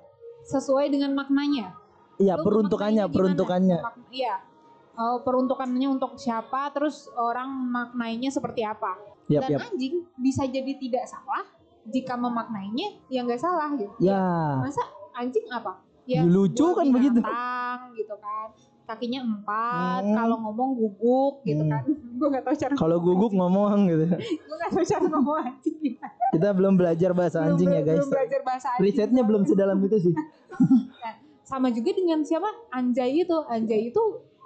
[0.46, 1.74] sesuai dengan maknanya
[2.22, 3.78] iya peruntukannya peruntukannya
[4.14, 4.38] iya
[4.94, 8.94] Oh, peruntukannya untuk siapa terus orang maknainya seperti apa
[9.26, 11.44] yap dan yap anjing bisa jadi tidak salah
[11.84, 14.20] jika memaknainya ya nggak salah gitu Ya.
[14.56, 14.80] masa
[15.12, 17.20] anjing apa ya Lucu gua kan begitu.
[17.94, 18.48] gitu kan
[18.84, 20.12] kakinya empat Hmm.
[20.12, 21.72] kalau ngomong guguk gitu Hmm.
[21.72, 21.82] kan
[22.20, 24.04] gue nggak tahu cara Kalau guguk ngomong gitu.
[24.44, 26.12] gue nggak tahu cara ngomong anjing gimana.
[26.30, 27.96] Kita belum belajar bahasa Belum- anjing ya belum- guys.
[27.96, 30.14] belum belajar bahasa anjing Risetnya belum sedalam itu sih.
[31.44, 34.02] sama juga dengan siapa anjay itu anjay itu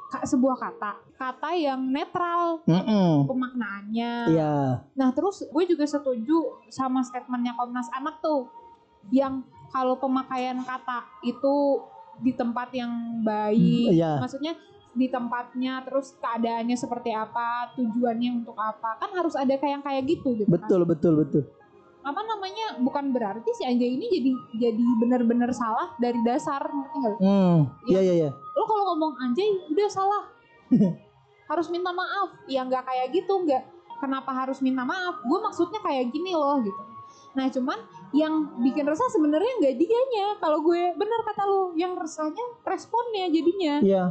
[0.08, 3.28] sebuah kata kata yang netral Mm-mm.
[3.28, 4.56] pemaknaannya Iya.
[4.96, 8.48] nah terus gue juga setuju sama statementnya Komnas Anak tuh
[9.12, 11.84] yang kalau pemakaian kata itu
[12.18, 14.12] di tempat yang baik Hmm, iya.
[14.16, 14.56] maksudnya
[14.96, 20.34] di tempatnya terus keadaannya seperti apa tujuannya untuk apa kan harus ada kayak kayak gitu
[20.34, 20.56] gitu kan.
[20.58, 21.44] Betul betul betul.
[22.08, 24.32] Apa namanya bukan berarti si anjay ini jadi
[24.68, 27.16] jadi benar-benar salah dari dasar ngerti nggak?
[27.20, 27.58] Hmm.
[27.84, 28.30] Iya iya iya.
[28.32, 30.24] lo kalau ngomong anjay udah salah
[31.52, 33.62] harus minta maaf ya nggak kayak gitu nggak
[34.00, 36.82] kenapa harus minta maaf gue maksudnya kayak gini loh gitu
[37.36, 37.78] nah cuman
[38.16, 43.84] yang bikin resah sebenarnya nggak dianya kalau gue benar kata lo yang resahnya responnya jadinya
[43.84, 44.04] Iya.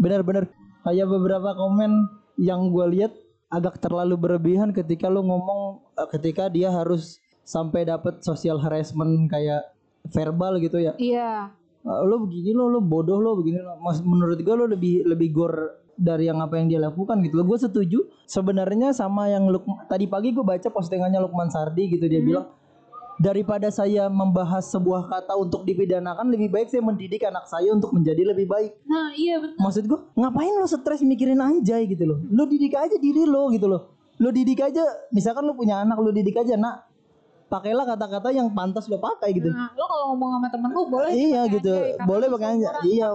[0.00, 0.50] Benar-benar.
[0.82, 2.10] Kayak beberapa komen
[2.40, 3.12] yang gue lihat
[3.46, 9.74] agak terlalu berlebihan ketika lu ngomong eh, ketika dia harus sampai dapat social harassment kayak
[10.08, 10.92] verbal gitu ya.
[10.96, 11.50] iya.
[11.82, 13.74] Eh, lo begini lo lo bodoh lo begini lo.
[14.06, 15.54] Menurut gue lo lebih lebih gor
[15.92, 17.98] dari yang apa yang dia lakukan gitu lo gue setuju.
[18.24, 22.06] Sebenarnya sama yang Luk, tadi pagi gue baca postingannya Lukman Sardi gitu.
[22.06, 22.28] Dia Hmm.
[22.30, 22.46] bilang
[23.18, 28.30] daripada saya membahas sebuah kata untuk dipidanakan lebih baik saya mendidik anak saya untuk menjadi
[28.30, 28.78] lebih baik.
[28.86, 32.18] Nah iya benar maksud gue ngapain lo stres mikirin anjay gitu loh?
[32.30, 33.90] Lo didik aja diri lo gitu loh.
[34.18, 36.91] Lo didik aja misalkan lo punya anak lo didik aja nak
[37.52, 41.12] pakailah kata-kata yang pantas lo pakai gitu nah, lo kalau ngomong sama temen lo boleh
[41.12, 42.82] Iya gitu, karena boleh pakai seumuran.
[42.88, 43.08] Iya.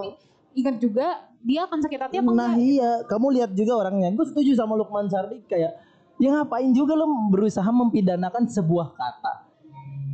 [0.54, 1.08] Ingat juga
[1.42, 4.14] dia akan sakit hati apa Nah enggak iya, kamu lihat juga orangnya.
[4.14, 5.74] Gue setuju sama Lukman Sardi kayak
[6.22, 9.34] ya ngapain juga lo berusaha mempidanakan sebuah kata,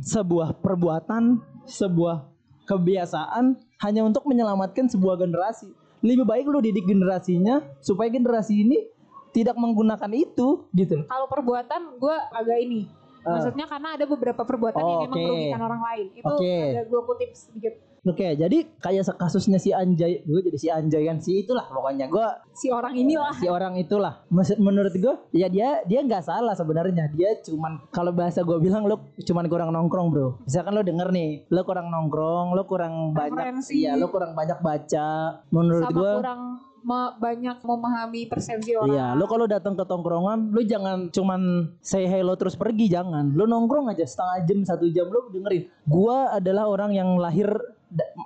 [0.00, 2.24] sebuah perbuatan, sebuah
[2.64, 5.68] kebiasaan hanya untuk menyelamatkan sebuah generasi.
[6.00, 8.88] Lebih baik lo didik generasinya supaya generasi ini
[9.36, 11.04] tidak menggunakan itu gitu.
[11.10, 13.03] kalau perbuatan gue agak ini.
[13.26, 15.24] Maksudnya karena ada beberapa perbuatan yang Oh, emang oke.
[15.24, 16.56] merugikan orang lain itu Oke.
[16.70, 17.74] agak gue kutip sedikit
[18.04, 22.12] Oke, jadi kayak kasusnya si Anjay, gue jadi si Anjay kan si itulah pokoknya.
[22.12, 23.32] Gue si orang inilah.
[23.40, 24.20] si orang itulah.
[24.60, 27.08] Menurut gue ya dia dia nggak salah sebenarnya.
[27.16, 30.36] Dia cuman kalau bahasa gue bilang lo cuman kurang nongkrong bro.
[30.44, 33.72] Misalkan lo denger nih lo kurang nongkrong lo kurang banyak Referensi.
[33.80, 35.40] iya lo kurang banyak baca.
[35.48, 38.92] Menurut gue kurang me- banyak memahami persepsi orang.
[38.92, 43.32] Iya, lo kalau datang ke tongkrongan, lo jangan cuman say hello terus pergi, jangan.
[43.32, 45.64] Lo nongkrong aja setengah jam, satu jam, lo dengerin.
[45.88, 47.48] Gua adalah orang yang lahir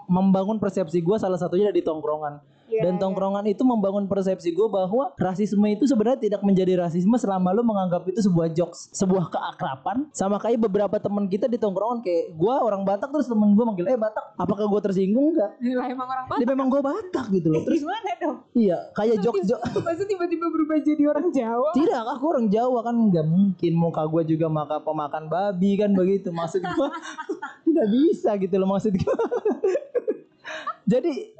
[0.08, 2.40] membangun persepsi gua salah satunya dari tongkrongan.
[2.68, 3.00] Iya, Dan iya.
[3.00, 8.04] tongkrongan itu membangun persepsi gue bahwa rasisme itu sebenarnya tidak menjadi rasisme selama lo menganggap
[8.12, 10.12] itu sebuah jokes, sebuah keakraban.
[10.12, 13.88] Sama kayak beberapa teman kita di tongkrongan kayak gue orang Batak terus temen gue manggil,
[13.88, 15.56] eh Batak, apakah gue tersinggung enggak?
[15.78, 17.62] lah emang orang Dia memang gue Batak gitu loh.
[17.64, 22.24] Terus gimana dong iya, kayak jokes jokes masa tiba-tiba berubah jadi orang Jawa tidak, aku
[22.28, 26.88] orang Jawa kan nggak mungkin muka gue juga maka pemakan babi kan begitu maksud gue
[27.70, 29.16] tidak bisa gitu loh maksud gue.
[30.88, 31.36] Jadi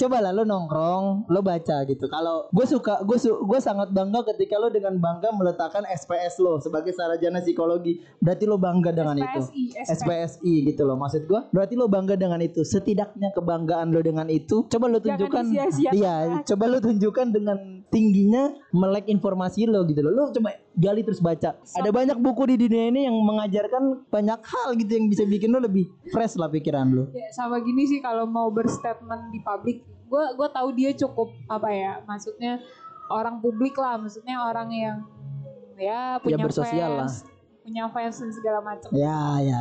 [0.00, 2.08] coba lah lo nongkrong, lo baca gitu.
[2.08, 6.62] Kalau gue suka, gue su gue sangat bangga ketika lo dengan bangga meletakkan SPS lo
[6.62, 8.00] sebagai sarjana psikologi.
[8.22, 9.40] Berarti lo bangga dengan itu.
[9.42, 14.00] SPSI SPSI SPSI gitu loh maksud gua berarti lo bangga dengan itu setidaknya kebanggaan lo
[14.00, 15.44] dengan itu coba lo tunjukkan
[15.92, 20.12] iya coba lo tunjukkan dengan tingginya melek informasi lo gitu loh.
[20.12, 21.56] Lo coba gali terus baca.
[21.56, 25.64] Ada banyak buku di dunia ini yang mengajarkan banyak hal gitu yang bisa bikin lo
[25.64, 27.08] lebih fresh lah pikiran lo.
[27.16, 31.68] Ya sama gini sih kalau mau berstatement di publik gue gue tahu dia cukup apa
[31.74, 32.62] ya maksudnya
[33.10, 34.96] orang publik lah maksudnya orang yang
[35.74, 37.26] ya punya bersosial fans
[37.66, 38.88] punya fans dan segala macam.
[38.94, 39.60] Ya ya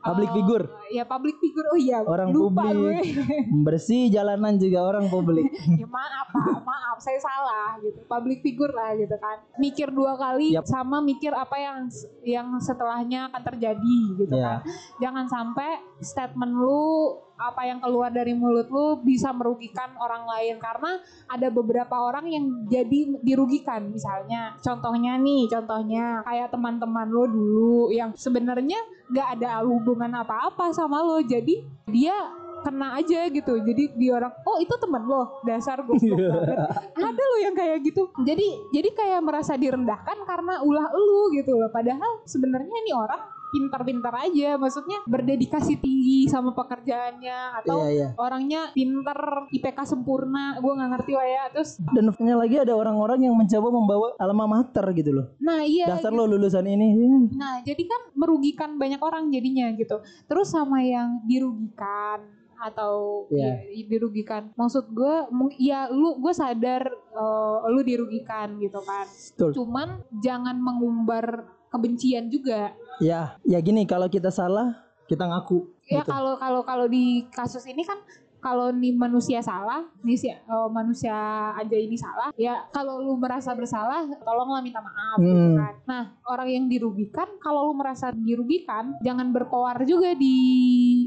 [0.00, 0.64] public Oh, figure.
[0.90, 1.66] ya public figure.
[1.66, 2.74] Oh iya Orang lupa publik.
[2.74, 2.96] gue.
[3.66, 5.46] Bersih jalanan juga orang publik.
[5.76, 8.00] Ya maaf pak maaf saya salah gitu.
[8.04, 9.36] Public figure lah gitu kan.
[9.56, 10.64] Mikir dua kali Yap.
[10.64, 11.78] sama mikir apa yang
[12.22, 14.58] yang setelahnya akan terjadi gitu Ya.
[14.58, 14.68] kan.
[14.98, 20.60] Jangan sampai statement lu apa yang keluar dari mulut lu bisa merugikan orang lain.
[20.60, 23.88] Karena ada beberapa orang yang jadi dirugikan.
[23.88, 28.76] Misalnya contohnya nih contohnya kayak teman-teman lo dulu yang sebenarnya
[29.08, 31.24] nggak ada hubungan apa-apa sama lo.
[31.24, 32.12] Jadi dia
[32.60, 33.56] kena aja gitu.
[33.64, 35.40] Jadi di orang oh itu temen lo?
[35.48, 36.56] Dasar goblok banget.
[36.92, 38.12] Ada lo yang kayak gitu.
[38.20, 41.72] Jadi jadi kayak merasa direndahkan karena ulah lu gitu loh.
[41.72, 48.08] Padahal sebenarnya nih orang pintar-pintar aja maksudnya berdedikasi tinggi sama pekerjaannya atau Iya iya.
[48.16, 49.18] orangnya pinter
[49.50, 53.68] IPK sempurna gue nggak ngerti lah ya terus Dan faktanya lagi ada orang-orang yang mencoba
[53.68, 55.26] membawa alma mater gitu loh.
[55.38, 56.18] nah iya Dasar gitu.
[56.22, 56.88] lo lulusan ini.
[57.34, 62.22] nah jadi kan merugikan banyak orang jadinya gitu terus sama yang dirugikan
[62.60, 63.64] atau Iya.
[63.72, 65.14] ya, dirugikan maksud gue
[65.56, 69.50] ya lu gue sadar eh, lu dirugikan gitu kan Betul.
[69.56, 69.88] cuman
[70.20, 74.76] jangan mengumbar kebencian juga Ya, ya gini kalau kita salah
[75.08, 75.64] kita ngaku.
[75.88, 76.10] ya gitu.
[76.12, 77.96] kalau kalau kalau di kasus ini kan
[78.40, 81.14] kalau nih manusia salah, nih si eh, manusia
[81.54, 85.56] aja ini salah, ya kalau lu merasa bersalah, tolonglah minta maaf gitu Hmm.
[85.56, 85.74] kan.
[85.84, 90.36] Nah, orang yang dirugikan, kalau lu merasa dirugikan, jangan berkoar juga di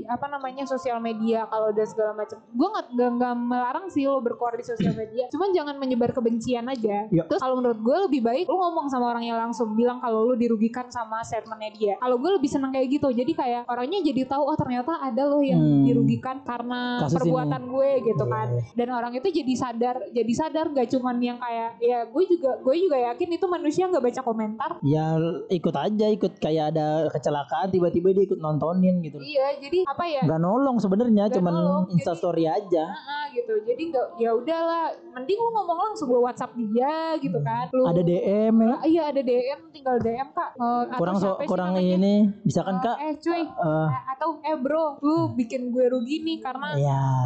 [0.05, 2.37] apa namanya sosial media kalau udah segala macam.
[2.49, 7.07] Gue nggak nggak melarang sih lo berkoar di sosial media, cuman jangan menyebar kebencian aja.
[7.09, 7.23] Ya.
[7.25, 10.87] Terus kalau menurut gue lebih baik lu ngomong sama orangnya langsung bilang kalau lu dirugikan
[10.87, 11.93] sama statementnya dia.
[11.97, 15.41] Kalau gue lebih seneng kayak gitu, jadi kayak orangnya jadi tahu oh ternyata ada loh
[15.41, 15.83] yang Hmm.
[15.83, 18.47] dirugikan karena Kasus perbuatan gue gitu Iya, kan.
[18.49, 18.63] Iya.
[18.73, 22.75] dan orang itu jadi sadar jadi sadar gak cuman yang kayak ya gue juga gue
[22.77, 24.71] juga yakin itu manusia nggak baca komentar.
[24.81, 25.15] Ya
[25.47, 29.17] ikut aja, ikut kayak ada kecelakaan tiba-tiba dia ikut nontonin gitu.
[29.17, 30.21] iya jadi apa ya?
[30.23, 32.83] Nggak nolong sebenarnya, cuman nolong, Insta jadi- story aja.
[32.85, 33.53] Ah, gitu.
[33.63, 37.65] Jadi nggak ya udahlah mending lu ngomong langsung lu WhatsApp dia gitu kan.
[37.69, 38.75] Lu Ada DM ya.
[38.83, 40.49] Iya ada DM tinggal DM kak.
[40.53, 41.95] Atau Kurang so, kurang namanya?
[41.95, 43.41] ini, misalkan Eh, kak, eh cuy.
[43.43, 46.67] Eh, atau eh bro lu bikin gue rugi nih karena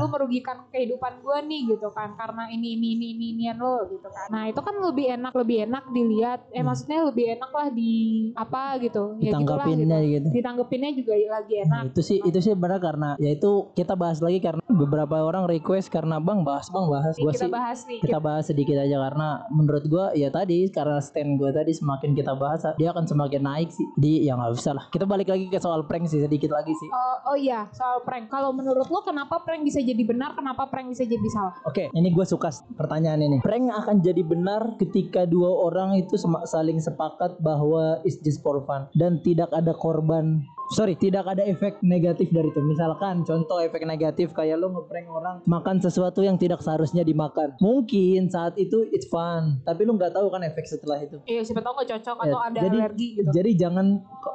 [0.01, 2.13] lu merugikan kehidupan gue nih gitu kan.
[2.19, 4.27] Karena ini ini ini ini inian lo gitu kan.
[4.33, 6.39] Nah itu kan lebih enak lebih enak dilihat.
[6.51, 6.67] Eh Hmm.
[6.67, 7.93] maksudnya lebih enak lah di
[8.35, 9.15] apa gitu.
[9.21, 10.13] Ya gitulah ditanggapinnya gitu.
[10.13, 10.27] gitu.
[10.35, 14.17] ditanggepinnya juga lagi enak Nah, itu sih itu sih benar karena ya itu kita bahas
[14.17, 17.13] lagi karena beberapa orang request karena bang bahas bang bahas.
[17.17, 17.99] Kita sih bahas nih.
[18.01, 22.33] kita bahas sedikit aja karena menurut gua ya tadi karena stand gua tadi semakin kita
[22.33, 23.85] bahas dia akan semakin naik sih.
[23.97, 24.85] Di ya nggak bisa lah.
[24.89, 26.89] Kita balik lagi ke soal prank sih sedikit lagi sih.
[26.89, 28.29] Oh, oh iya soal prank.
[28.33, 32.09] Kalau menurut lo kenapa prank bisa jadi benar kenapa prank bisa jadi salah Oke, ini
[32.09, 33.37] gue suka pertanyaan ini.
[33.39, 38.87] Prank akan jadi benar ketika dua orang itu saling sepakat bahwa it's just for fun
[38.93, 40.41] dan tidak ada korban.
[40.67, 42.59] Sorry, tidak ada efek negatif dari itu.
[42.59, 47.55] Misalkan contoh efek negatif kayak lo ngeprank orang makan sesuatu yang tidak seharusnya dimakan.
[47.63, 51.23] Mungkin saat itu it's fun, tapi lo nggak tahu kan efek setelah itu.
[51.23, 53.87] iya siapa tahu nggak cocok Ya, atau ada jadi- alergi gitu Jadi jangan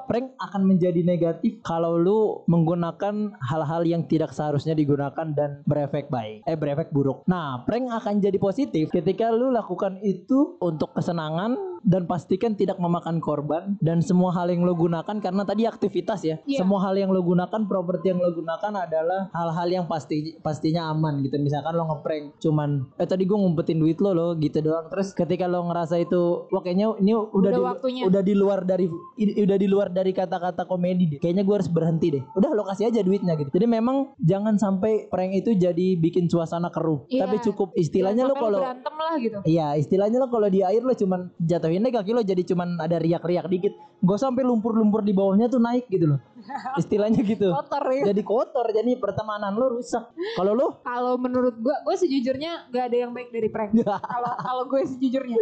[0.02, 6.44] prank akan menjadi negatif kalau lu menggunakan hal-hal yang tidak seharusnya digunakan dan berefek baik,
[6.44, 7.24] eh berefek buruk.
[7.26, 13.18] Nah, prank akan jadi positif ketika lu lakukan itu untuk kesenangan dan pastikan tidak memakan
[13.18, 16.36] korban dan semua hal yang lo gunakan karena tadi aktivitas ya.
[16.46, 16.62] Iya.
[16.62, 21.22] Semua hal yang lo gunakan, properti yang lo gunakan adalah hal-hal yang pasti pastinya aman
[21.26, 21.38] gitu.
[21.38, 24.90] Misalkan lo ngeprank cuman eh tadi gue ngumpetin duit lo lo gitu doang.
[24.90, 28.02] Terus ketika lo ngerasa itu wah kayaknya ini udah Udah di, waktunya.
[28.06, 28.86] udah di luar dari
[29.18, 31.18] udah di luar dari kata-kata komedi deh.
[31.18, 32.22] Kayaknya gue harus berhenti deh.
[32.36, 33.50] Udah lo kasih aja duitnya gitu.
[33.50, 37.04] Jadi memang jangan sampai prank itu jadi bikin suasana keruh.
[37.08, 37.26] Iya.
[37.26, 40.92] Tapi cukup istilahnya lo kalau berantem lah gitu Iya istilahnya lo kalau di air lo
[40.92, 43.72] cuman jatuhin deh kaki lo jadi cuman ada riak-riak dikit.
[44.02, 46.20] Gak sampai lumpur-lumpur di bawahnya tuh naik gitu loh
[46.82, 47.48] Istilahnya gitu.
[47.52, 50.12] Kotor ya Jadi kotor jadi pertemanan lo rusak.
[50.36, 53.72] Kalau lo kalau menurut gua gue sejujurnya gak ada yang baik dari prank.
[54.12, 55.38] Kalau kalau gue sejujurnya.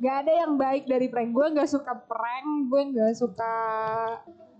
[0.00, 1.30] Gak ada yang baik dari prank.
[1.32, 3.54] Gue nggak suka prank gue nggak suka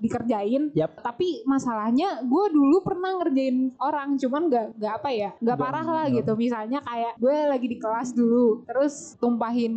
[0.00, 0.72] dikerjain.
[0.72, 1.04] Yap.
[1.04, 6.06] tapi masalahnya gue dulu pernah ngerjain orang cuman gak gak apa ya gak parah lah
[6.08, 6.32] gitu.
[6.34, 9.74] Misalnya kayak gue lagi di kelas dulu terus tumpahin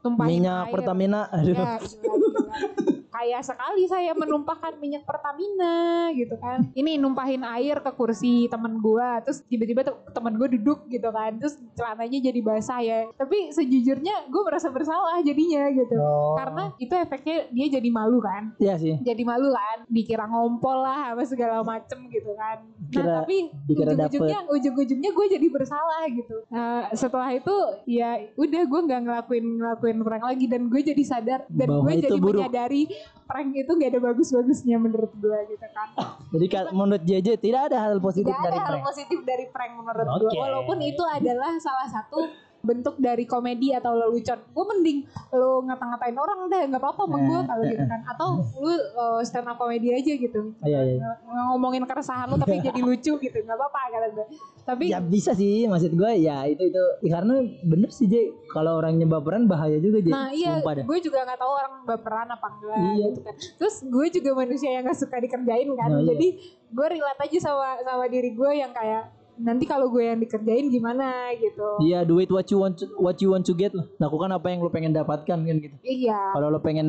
[0.00, 0.72] tumpahin minyak air.
[0.72, 1.52] Pertamina aduh.
[1.52, 2.96] Ya, gila, gila.
[3.08, 6.68] Kayak sekali saya menumpahkan minyak Pertamina gitu kan.
[6.72, 11.36] Ini numpahin air ke kursi temen gua, terus tiba-tiba te- temen gua duduk gitu kan,
[11.36, 12.98] terus celananya jadi basah ya.
[13.14, 15.96] Tapi sejujurnya gue merasa bersalah jadinya gitu.
[15.96, 16.36] Oh.
[16.36, 21.16] Karena itu efeknya dia jadi malu kan, Iya sih jadi malu kan, dikira ngompol lah
[21.16, 22.60] apa segala macem gitu kan.
[22.88, 26.36] Kira- nah tapi ujung-ujungnya, ujung-ujungnya gue jadi bersalah gitu.
[26.48, 31.40] Nah, setelah itu ya udah gue nggak ngelakuin ngelakuin prank lagi dan gue jadi sadar
[31.48, 32.42] dan gue jadi buruk.
[32.44, 32.82] menyadari
[33.28, 35.88] prank itu gak ada bagus-bagusnya menurut gue gitu kan.
[36.32, 39.72] Jadi menurut JJ tidak ada hal positif Tidak ada dari hal prank positif dari prank
[39.76, 40.30] menurut gue.
[40.32, 40.36] Oke.
[40.40, 44.38] Walaupun itu adalah salah satu bentuk dari komedi atau lelucon.
[44.50, 44.98] Gue mending
[45.30, 48.00] lo ngata-ngatain orang deh, nggak apa-apa sama gue Eh, kalau eh, gitu kan.
[48.04, 50.40] Atau lu uh, stand up komedi aja gitu.
[50.60, 50.96] Iya, iya.
[50.98, 54.26] Ng- Ngomongin keresahan lo tapi jadi lucu gitu, nggak apa-apa kata gue.
[54.62, 58.14] Tapi Ya bisa sih maksud gue ya itu itu Ya, karena bener sih J
[58.48, 62.46] kalau orangnya baperan bahaya juga J Nah iya, gue juga nggak tahu orang baperan apa
[62.50, 63.06] enggak Iya.
[63.08, 63.34] gitu kan.
[63.56, 65.88] Terus gue juga manusia yang gak suka dikerjain kan.
[65.88, 66.08] Nah, iya.
[66.12, 66.28] Jadi
[66.68, 71.30] gue relate aja sama sama diri gue yang kayak nanti kalau gue yang dikerjain gimana
[71.34, 73.86] gitu Iya, do it what you want to, what you want to get lah.
[73.98, 75.76] Lakukan apa yang lo pengen dapatkan kan gitu.
[75.80, 76.88] iya Kalau lo pengen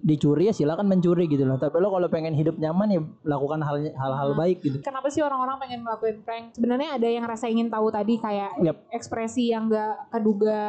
[0.00, 1.56] dicuri ya silakan mencuri gitu loh.
[1.56, 4.38] Tapi lo kalau pengen hidup nyaman ya lakukan hal hal-hal Hmm.
[4.38, 4.78] baik gitu.
[4.80, 8.76] kenapa sih orang-orang pengen melakukan prank sebenarnya ada yang rasa ingin tahu tadi kayak Yap.
[8.90, 10.60] ekspresi yang gak keduga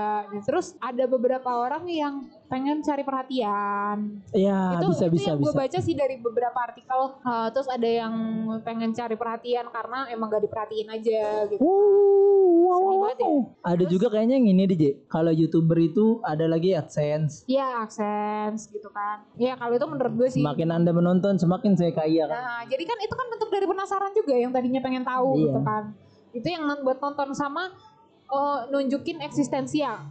[0.42, 2.14] terus ada beberapa orang yang
[2.50, 7.00] pengen cari perhatian Ya, itu bisa itu bisa yang gue baca sih dari beberapa artikel
[7.22, 8.14] uh, terus ada yang
[8.66, 13.28] pengen cari perhatian karena emang gak diperhatiin aja gitu wow, wow, banget ya.
[13.30, 13.42] wow.
[13.62, 14.84] Ada juga kayaknya yang ini DJ.
[15.06, 17.46] Kalau YouTuber itu ada lagi AdSense.
[17.46, 21.94] ya akses gitu kan ya kalau itu menurut gue sih Semakin Anda menonton, semakin saya
[21.94, 22.34] kaya kan.
[22.34, 25.44] nah jadi kan itu kan bentuk dari penasaran juga yang tadinya pengen tahu Iya.
[25.46, 25.84] gitu kan
[26.30, 27.74] itu yang buat nonton sama
[28.30, 30.10] uh, nunjukin eksistensial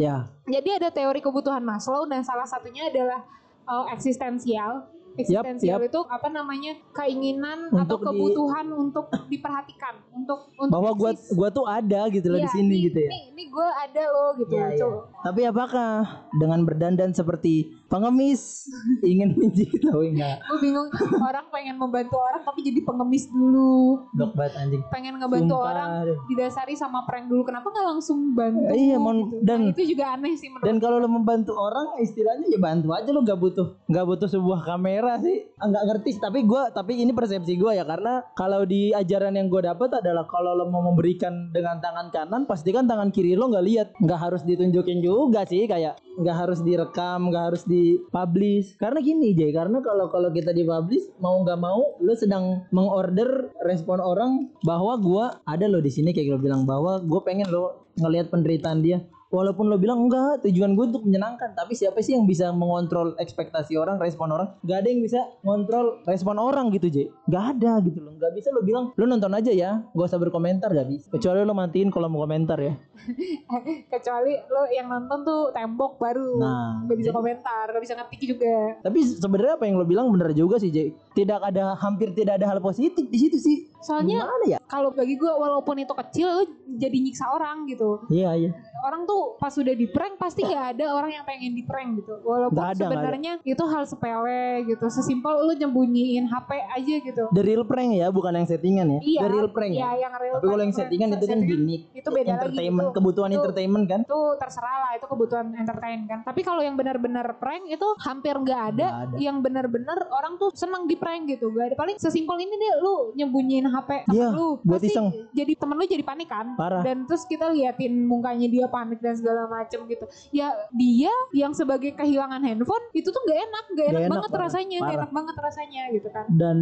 [0.00, 0.16] Ya,
[0.48, 3.20] jadi ada teori kebutuhan Maslow dan salah satunya adalah
[3.64, 5.90] uh, eksistensial eksistensial yap.
[5.90, 11.34] itu apa namanya keinginan atau Untuk di- kebutuhan untuk diperhatikan untuk untuk bahwa gua eksis.
[11.34, 13.10] gua tuh ada gitu loh di Iya, sini nih- gitu ya.
[13.10, 14.68] nih, nih gue ada loh gitu iya.
[14.72, 15.90] coba Tapi apakah
[16.32, 18.70] dengan berdandan seperti pengemis
[19.02, 20.38] ingin menjadi tahu enggak?
[20.40, 20.86] gue bingung
[21.20, 24.82] orang pengen membantu orang tapi jadi pengemis dulu Dok banget anjing.
[24.88, 25.68] pengen ngebantu Sumpah.
[25.68, 25.90] orang
[26.24, 29.42] didasari sama prank dulu kenapa nggak langsung bantu Iya, mon- gitu.
[29.42, 32.88] dan- Nah, itu juga aneh sih menurut Dan kalau lo membantu orang istilahnya ya bantu
[32.90, 37.10] aja lo nggak butuh nggak butuh sebuah kamera sih nggak ngerti tapi gua tapi ini
[37.10, 41.50] persepsi gua ya karena kalau di ajaran yang gue dapat adalah kalau lo mau memberikan
[41.50, 45.98] dengan tangan kanan pastikan tangan kiri lo nggak lihat nggak harus ditunjukin juga sih kayak
[46.16, 48.76] nggak harus direkam nggak harus dipublish.
[48.76, 54.04] Karena gini Jay karena kalau kalau kita dipublish mau nggak mau lo sedang mengorder respon
[54.04, 58.28] orang bahwa gua ada lo di sini kayak lo bilang bahwa gue pengen lo ngelihat
[58.28, 59.00] penderitaan dia
[59.30, 63.78] Walaupun lo bilang enggak, tujuan gue untuk menyenangkan, tapi siapa sih yang bisa mengontrol ekspektasi
[63.78, 64.58] orang, respon orang?
[64.60, 66.96] Gak ada yang bisa ngontrol respon orang gitu, J.
[67.30, 68.10] Gak ada gitu loh.
[68.18, 71.06] Gak bisa lo bilang, lo nonton aja ya, gak usah berkomentar, gak bisa.
[71.14, 72.74] Kecuali lo matiin kalau mau komentar ya.
[73.94, 78.20] kecuali lo yang nonton tuh tembok baru Nah, nggak bisa jadi- komentar nggak bisa ngetik
[78.28, 78.54] juga
[78.84, 80.90] Tapi sebenarnya apa yang lo bilang bener juga sih, J.
[81.14, 83.69] Tidak ada, hampir tidak ada hal positif di situ sih.
[83.80, 84.58] Soalnya Gimana ya?
[84.62, 88.50] kalau bagi gue walaupun itu kecil lo jadi nyiksa orang gitu Iya, iya.
[88.80, 92.20] orang tuh pas udah di prank pasti gak ada orang yang pengen di prank gitu
[92.20, 97.64] walaupun ada, sebenarnya itu hal sepele gitu sesimpel lo nyembunyiin HP aja gitu The real
[97.64, 99.00] prank ya, bukan yang settingan ya.
[99.02, 99.90] iya The real prank iya ya.
[100.02, 101.82] yang real Tapi kalau prank, yang settingan itu kan gimmick.
[101.90, 102.94] itu beda lagi entertainment, itu.
[102.94, 104.00] kebutuhan Itu- entertainment kan.
[104.02, 108.62] itu terserah lah itu kebutuhan entertain kan tapi kalau yang benar-benar prank itu hampir nggak
[108.70, 109.16] ada, Nggak ada.
[109.18, 112.94] yang benar-benar orang tuh senang di prank gitu gak ada paling sesimpel ini deh lu
[113.14, 115.06] nyembunyiin HP temen Iya, lu buat Pasti iseng.
[115.30, 116.82] jadi temen lu jadi panik kan Parah.
[116.82, 121.94] dan terus kita liatin mukanya dia panik dan segala macem gitu ya dia yang sebagai
[121.94, 124.42] kehilangan handphone itu tuh gak enak gak enak, enak, banget parah.
[124.44, 124.98] rasanya gak Parah.
[124.98, 126.58] enak banget rasanya gitu kan dan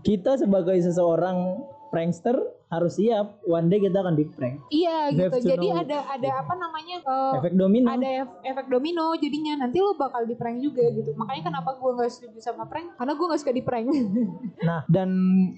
[0.00, 1.38] kita sebagai seseorang
[1.88, 2.36] prankster
[2.72, 5.44] harus siap one day kita akan di prank iya You gitu.
[5.44, 5.78] jadi know.
[5.78, 7.86] ada ada apa namanya eh, efek domino.
[7.86, 9.12] ada ef- efek domino.
[9.14, 11.12] Jadinya nanti lo bakal di prank juga gitu.
[11.12, 12.96] Makanya kenapa gue nggak setuju sama prank?
[12.96, 13.86] Karena gue nggak suka di prank
[14.62, 15.08] nah dan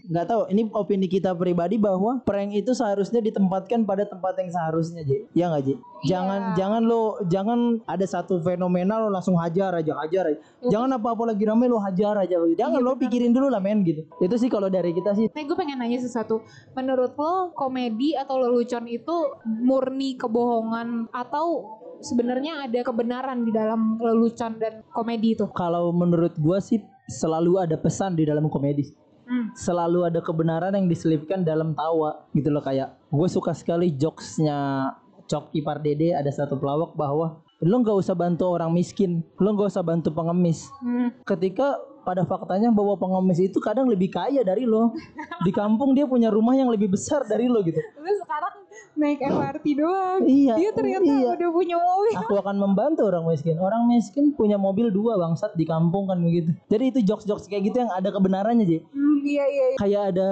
[0.05, 5.03] nggak tahu ini opini kita pribadi bahwa prank itu seharusnya ditempatkan pada tempat yang seharusnya
[5.03, 5.71] J ya nggak J
[6.05, 6.55] jangan Iya.
[6.59, 10.39] jangan lo jangan ada satu fenomena lo langsung hajar aja hajar aja.
[10.65, 12.37] Jangan apa apa lagi rame lo hajar aja.
[12.51, 14.03] Jangan Iya, lo pikirin dulu lah men gitu.
[14.19, 15.29] Itu sih kalau dari kita sih.
[15.29, 16.41] Nah gue pengen nanya sesuatu.
[16.73, 24.57] Menurut lo komedi atau lelucon itu murni kebohongan Atau sebenarnya ada kebenaran di dalam lelucon
[24.57, 28.93] dan komedi itu kalau menurut gua sih selalu ada pesan di dalam komedi
[29.29, 29.57] hmm.
[29.57, 34.91] selalu ada kebenaran yang diselipkan dalam tawa gitu loh kayak gue suka sekali jokesnya
[35.25, 39.85] Coki Pardede ada satu pelawak bahwa lo nggak usah bantu orang miskin lo nggak usah
[39.85, 41.13] bantu pengemis Hmm.
[41.25, 44.95] ketika pada faktanya bahwa pengemis itu kadang lebih kaya dari lo.
[45.43, 47.81] Di kampung dia punya rumah yang lebih besar dari lo gitu.
[47.81, 48.55] Lu sekarang
[48.95, 50.21] naik MRT doang.
[50.23, 51.35] Iya Dia ternyata iya.
[51.35, 52.15] udah punya mobil.
[52.23, 53.57] Aku akan membantu orang miskin.
[53.59, 56.55] Orang miskin punya mobil dua bangsat di kampung kan begitu.
[56.71, 59.77] Jadi itu jokes jokes kayak gitu yang ada kebenarannya sih hmm, Iya iya iya.
[59.79, 60.31] kayak ada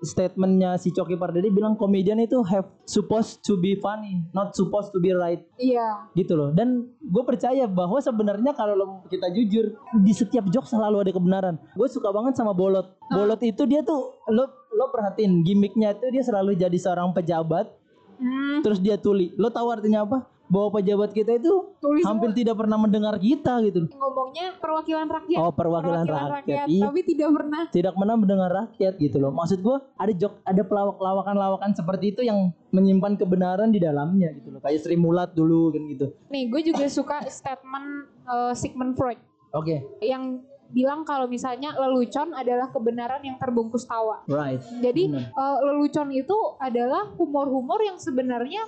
[0.00, 4.98] statementnya si Coki Pardede bilang komedian itu have supposed to be funny, not supposed to
[4.98, 6.50] be right Iya gitu loh.
[6.52, 11.54] Dan gue percaya bahwa sebenarnya kalau lo- kita jujur di setiap jokes selalu ada kebenaran.
[11.76, 12.96] Gue suka banget sama Bolot.
[13.12, 17.68] Bolot itu dia tuh lo lo perhatiin gimmicknya itu dia selalu jadi seorang pejabat
[18.16, 18.64] hmm.
[18.64, 19.36] terus dia tuli.
[19.36, 20.39] Lo tahu artinya apa?
[20.50, 23.86] Bahwa pejabat kita itu Tulis hampir tidak pernah mendengar kita gitu.
[23.94, 26.66] ngomongnya perwakilan rakyat Oh perwakilan, rakyat.
[26.66, 26.90] Iya.
[26.90, 29.30] Tapi tidak pernah tidak pernah mendengar rakyat gitu loh.
[29.30, 34.50] Maksud gua ada jok ada pelawak lawakan-lawakan seperti itu yang menyimpan kebenaran di dalamnya gitu
[34.50, 34.60] loh.
[34.60, 36.06] Kayak Sri Mulat dulu kan gitu.
[36.34, 39.18] Nih gue juga suka statement eh, Sigmund Freud
[39.54, 39.82] Oke.
[40.02, 44.22] yang bilang kalau misalnya lelucon adalah kebenaran yang terbungkus tawa.
[44.30, 44.62] Right.
[44.78, 45.34] Jadi Benar.
[45.34, 48.62] eh, lelucon itu adalah humor-humor yang sebenarnya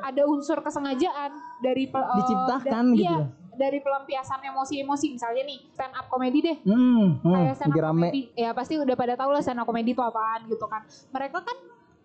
[0.00, 3.02] ada unsur kesengajaan dari eh, Diciptakan da- gitu.
[3.02, 3.18] iya,
[3.52, 5.06] dari pelampiasan emosi-emosi.
[5.10, 6.56] Misalnya nih stand up comedy deh.
[6.62, 9.90] Hmm, hmm, kayak stand up comedy ya pasti udah pada tahu lah stand up comedy
[9.90, 10.82] itu apaan gitu kan.
[11.10, 11.56] Mereka kan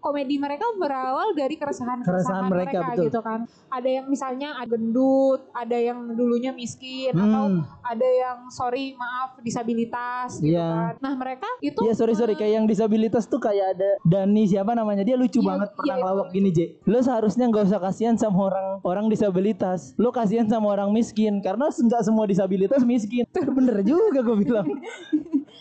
[0.01, 3.05] komedi mereka berawal dari keresahan Keresahan mereka, betul.
[3.05, 3.39] gitu kan
[3.69, 7.61] ada yang misalnya ada gendut ada yang dulunya miskin atau Hmm.
[7.81, 10.67] ada yang sorry maaf disabilitas gitu Iya.
[10.67, 14.43] kan nah mereka itu Iya sorry sorry eh, kayak yang disabilitas tuh kayak ada Dani
[14.43, 16.33] siapa namanya dia lucu Iya, banget pernah iya, ngelawak itu.
[16.33, 16.59] gini J.
[16.83, 19.93] Lo seharusnya nggak usah kasihan sama orang orang disabilitas.
[19.95, 23.23] Lo kasihan sama orang miskin karena nggak semua disabilitas miskin.
[23.29, 24.65] Bener juga gue bilang.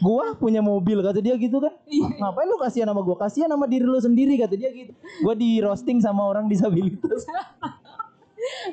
[0.01, 1.77] gua punya mobil kata dia gitu kan.
[1.85, 2.09] Iya.
[2.17, 3.17] Ngapain lu kasihan sama gua?
[3.19, 4.93] Kasihan sama diri lu sendiri kata dia gitu.
[5.25, 7.27] Gua di roasting sama orang disabilitas.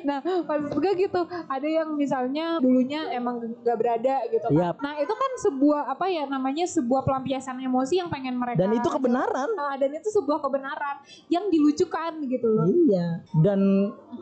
[0.04, 4.56] Nah, maksud gue gitu, ada yang misalnya dulunya emang gak berada gitu kan.
[4.56, 4.76] Yap.
[4.80, 8.88] Nah, itu kan sebuah apa ya namanya sebuah pelampiasan emosi yang pengen mereka Dan itu
[8.88, 9.48] kebenaran.
[9.54, 10.96] Nah, dan itu sebuah kebenaran
[11.28, 12.66] yang dilucukan gitu loh.
[12.68, 13.08] Iya.
[13.44, 13.60] Dan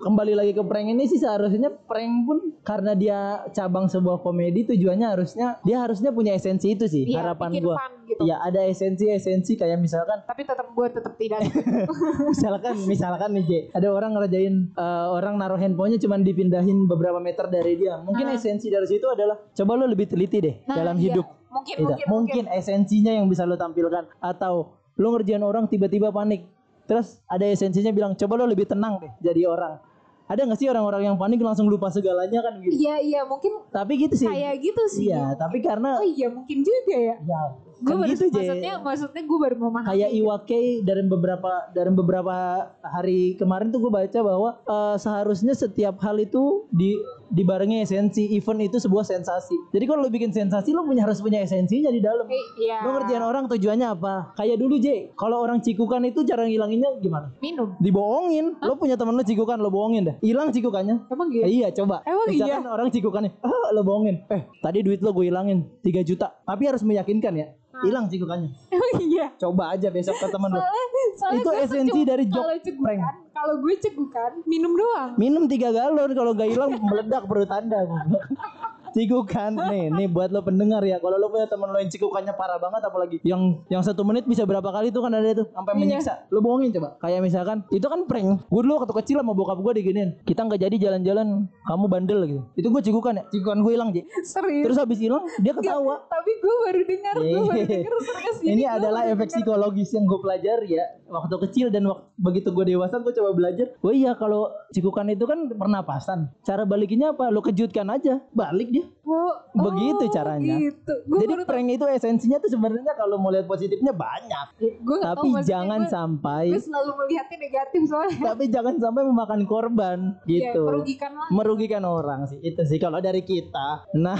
[0.02, 5.06] kembali lagi ke prank ini sih seharusnya prank pun karena dia cabang sebuah komedi tujuannya
[5.06, 8.20] harusnya dia harusnya punya esensi itu sih Iya, harapan fun gitu.
[8.20, 11.42] Iya, ada esensi-esensi kayak misalkan Tapi tetap gue tetap tidak.
[12.30, 17.46] misalkan misalkan nih J, ada orang ngerjain eh, orang naruh handphonenya cuman dipindahin beberapa meter
[17.46, 17.98] dari dia.
[17.98, 18.34] Mungkin Ah.
[18.34, 21.12] esensi dari situ adalah coba lo lebih teliti deh Nah, dalam iya.
[21.12, 21.26] hidup.
[21.48, 26.44] Mungkin, mungkin, mungkin esensinya yang bisa lo tampilkan atau lo ngerjain orang tiba-tiba panik.
[26.84, 29.82] Terus ada esensinya bilang coba lo lebih tenang deh jadi orang.
[30.26, 32.74] Ada nggak sih orang-orang yang panik langsung lupa segalanya kan gitu.
[32.76, 34.26] Iya, iya, mungkin Tapi gitu sih.
[34.26, 35.06] kayak gitu sih.
[35.06, 37.14] Iya, tapi karena Oh iya, mungkin juga ya.
[37.16, 37.42] ya
[37.76, 39.88] Gue kan gitu maksudnya maksudnya gue baru memahami.
[39.92, 42.34] kayak Iwake dari beberapa dari beberapa
[42.80, 46.96] hari kemarin tuh gue baca bahwa eh, seharusnya setiap hal itu di
[47.26, 48.32] dibarengi esensi.
[48.32, 49.52] Event itu sebuah sensasi.
[49.70, 52.24] Jadi kalau lo bikin sensasi lo punya harus punya esensinya di dalam.
[52.24, 52.80] Eh, Iya.
[52.80, 54.32] lo ngerjain orang tujuannya apa?
[54.34, 57.28] Kayak dulu J kalau orang cikukan itu cara ngilanginnya gimana?
[57.38, 57.74] Minum.
[57.76, 58.56] dibohongin.
[58.62, 61.10] Lo punya temen lo cikukan lo bohongin dah hilang cikukannya.
[61.10, 61.46] Emang Eh, gitu?
[61.50, 62.00] iya coba.
[62.04, 64.22] Emang Misalkan orang cikukannya ah, lo bohongin.
[64.28, 66.32] Eh tadi duit lo gue hilangin 3 juta.
[66.40, 67.46] Tapi harus meyakinkan ya
[67.84, 69.26] hilang cikukannya Emang iya.
[69.36, 73.00] coba aja besok ke temen Soalnya, soalnya Itu esensi dari cegukan, prank.
[73.32, 75.10] kalau gue cegukan, minum doang.
[75.16, 77.84] minum tiga galon kalau gak hilang meledak perut anda
[78.96, 79.52] cikukan.
[79.68, 80.96] Nih nih buat lo pendengar ya.
[80.96, 84.42] Kalau lo punya temen lo yang cikukannya parah banget apalagi yang yang satu menit bisa
[84.42, 85.80] berapa kali tuh kan ada itu sampai Iya.
[85.84, 86.12] menyiksa.
[86.30, 86.96] Lo bohongin coba.
[86.98, 88.40] Kayak misalkan itu kan prank.
[88.46, 91.28] Gue dulu waktu kecil sama bokap gue diginin kita nggak jadi jalan-jalan
[91.62, 92.42] kamu bandel gitu.
[92.56, 93.24] Itu gue cikukan ya.
[93.28, 94.02] Cikukan gue hilang Ji.
[94.24, 94.64] Serius.
[94.64, 96.00] terus habis hilang dia ketawa.
[96.06, 97.66] Tapi gue baru dengar, gue baru Iya.
[97.68, 98.36] dengar serius.
[98.40, 99.34] Ini adalah efek denger.
[99.36, 100.86] psikologis yang gue pelajari ya.
[101.06, 103.66] Waktu kecil dan waktu begitu gue dewasa gue coba belajar.
[103.78, 106.30] Oh iya kalau cikukan itu kan pernapasan.
[106.42, 107.28] Cara balikinnya apa?
[107.28, 108.22] Lo kejutkan aja.
[108.32, 110.54] Balik dia Oh, Begitu oh, caranya.
[110.58, 110.94] Gitu.
[111.04, 115.14] Gue jadi baru prank itu esensinya tuh sebenarnya kalau mau lihat positifnya banyak gue gak
[115.14, 118.22] tapi jangan sampai Gue selalu melihatnya negatif soalnya.
[118.30, 121.28] tapi jangan sampai memakan korban Iya, gitu merugikan lah.
[121.28, 124.18] merugikan orang sih itu sih kalau dari kita nah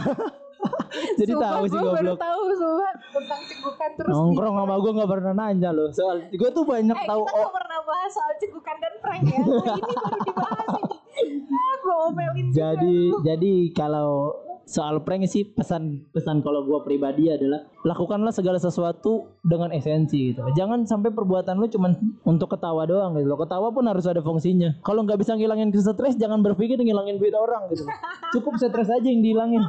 [1.18, 4.92] jadi Sumpah, tahu sih gue baru goblok tahu sumpah tentang cegukan terus nongkrong sama gue
[4.94, 8.10] nggak pernah nanya loh soal gue tuh banyak Eh, tahu kita oh, gak pernah bahas
[8.10, 9.36] soal cegukan dan prank ya.
[9.36, 10.94] Oh, ini baru dibahas ini.
[11.48, 12.58] Ah, gue omelin juga.
[12.76, 14.36] jadi jadi kalau
[14.66, 20.42] soal prank sih pesan pesan kalau gua pribadi adalah lakukanlah segala sesuatu dengan esensi gitu.
[20.58, 21.94] Jangan sampai perbuatan lu cuman
[22.26, 23.38] untuk ketawa doang gitu loh.
[23.38, 24.82] Ketawa pun harus ada fungsinya.
[24.82, 27.86] Kalau nggak bisa ngilangin stres jangan berpikir ngilangin duit orang gitu.
[28.34, 29.62] Cukup stres aja yang dihilangin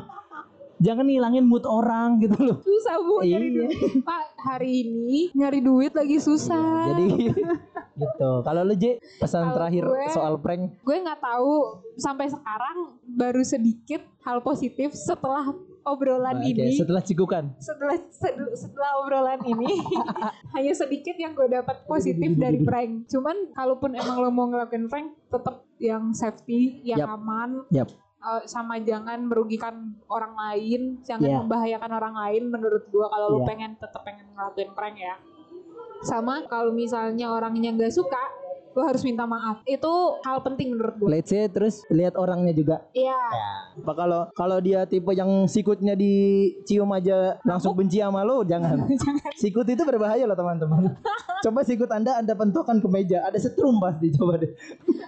[0.77, 3.55] jangan ngilangin mood orang gitu loh susah bu nyari Iya.
[3.59, 3.77] duit.
[4.01, 6.91] Pak hari ini nyari duit lagi susah.
[6.91, 7.05] jadi
[7.97, 8.85] gitu kalau lu J
[9.17, 11.53] pesan Kalau terakhir gue- soal prank gue nggak tahu
[11.95, 15.49] sampai sekarang baru sedikit hal positif setelah
[15.83, 16.75] obrolan Nah, Oke, ini.
[16.75, 17.95] setelah cikukan setelah
[18.53, 19.71] setelah obrolan ini
[20.53, 23.07] hanya sedikit yang gue dapat positif dari prank.
[23.07, 27.15] Cuman kalaupun emang lo mau ngelakuin prank, tetap yang safety, yang Yap.
[27.15, 27.87] aman, Yap.
[28.17, 31.39] Eh, sama jangan merugikan orang lain, jangan Yeah.
[31.43, 32.43] membahayakan orang lain.
[32.49, 33.47] Menurut gue kalau Yeah.
[33.47, 35.15] pengen tetap pengen ngelakuin prank ya.
[36.01, 38.21] Sama kalau misalnya orangnya nggak suka,
[38.77, 39.65] lo harus minta maaf.
[39.65, 41.07] Itu hal penting menurut gue.
[41.09, 43.17] let's say terus lihat orangnya juga Iya.
[43.81, 48.85] Apa kalau kalau dia tipe yang sikutnya dicium aja langsung benci sama lo, jangan.
[49.33, 50.93] Sikut itu berbahaya loh teman-teman.
[51.45, 54.51] coba sikut Anda Anda pentokan ke meja, ada setrum pasti coba deh.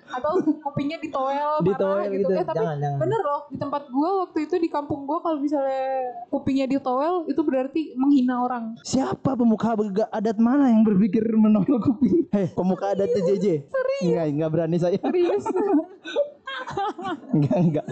[0.10, 2.34] Atau kopinya ditoel, Di parah toel gitu.
[2.34, 3.00] Eh, tapi Jangan, jangan.
[3.06, 7.42] Bener loh, di tempat gua waktu itu di kampung gua kalau misalnya kupingnya ditowel itu
[7.46, 8.74] berarti menghina orang.
[8.82, 9.78] Siapa pemuka
[10.10, 12.26] adat mana yang berpikir menolak kuping?
[12.34, 13.59] Hei, pemuka adat TJJ.
[14.00, 14.98] Enggak, enggak berani saya.
[15.00, 15.46] Serius.
[17.34, 17.86] Enggak, enggak.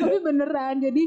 [0.00, 1.02] Tapi beneran, jadi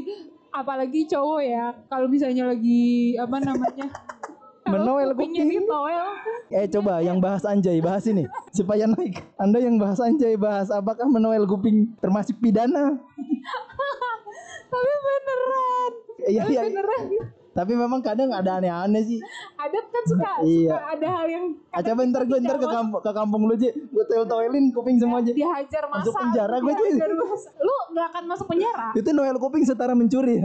[0.52, 3.88] apalagi cowok ya kalau misalnya lagi apa namanya
[4.72, 5.66] Menoel kupingnya kuping.
[5.66, 6.08] ditoel
[6.54, 9.18] Eh coba yang bahas anjay bahas ini supaya naik.
[9.36, 12.94] Anda yang bahas anjay bahas apakah menoel kuping termasuk pidana?
[14.72, 15.92] tapi beneran
[16.32, 16.62] Iya tapi iya.
[16.64, 17.04] beneran
[17.52, 19.20] Tapi memang kadang ada aneh-aneh sih.
[19.54, 20.68] adat kan suka Iya.
[20.68, 23.68] suka ada hal yang Ah, coba ntar gue ntar ke kampung, ke kampung lu Ji.
[23.86, 25.30] Gue toel-toelin kuping semua aja.
[25.30, 27.48] dihajar masa Masuk penjara gue, masa.
[27.58, 30.40] lu nggak akan masuk penjara Itu noel kuping setara mencuri.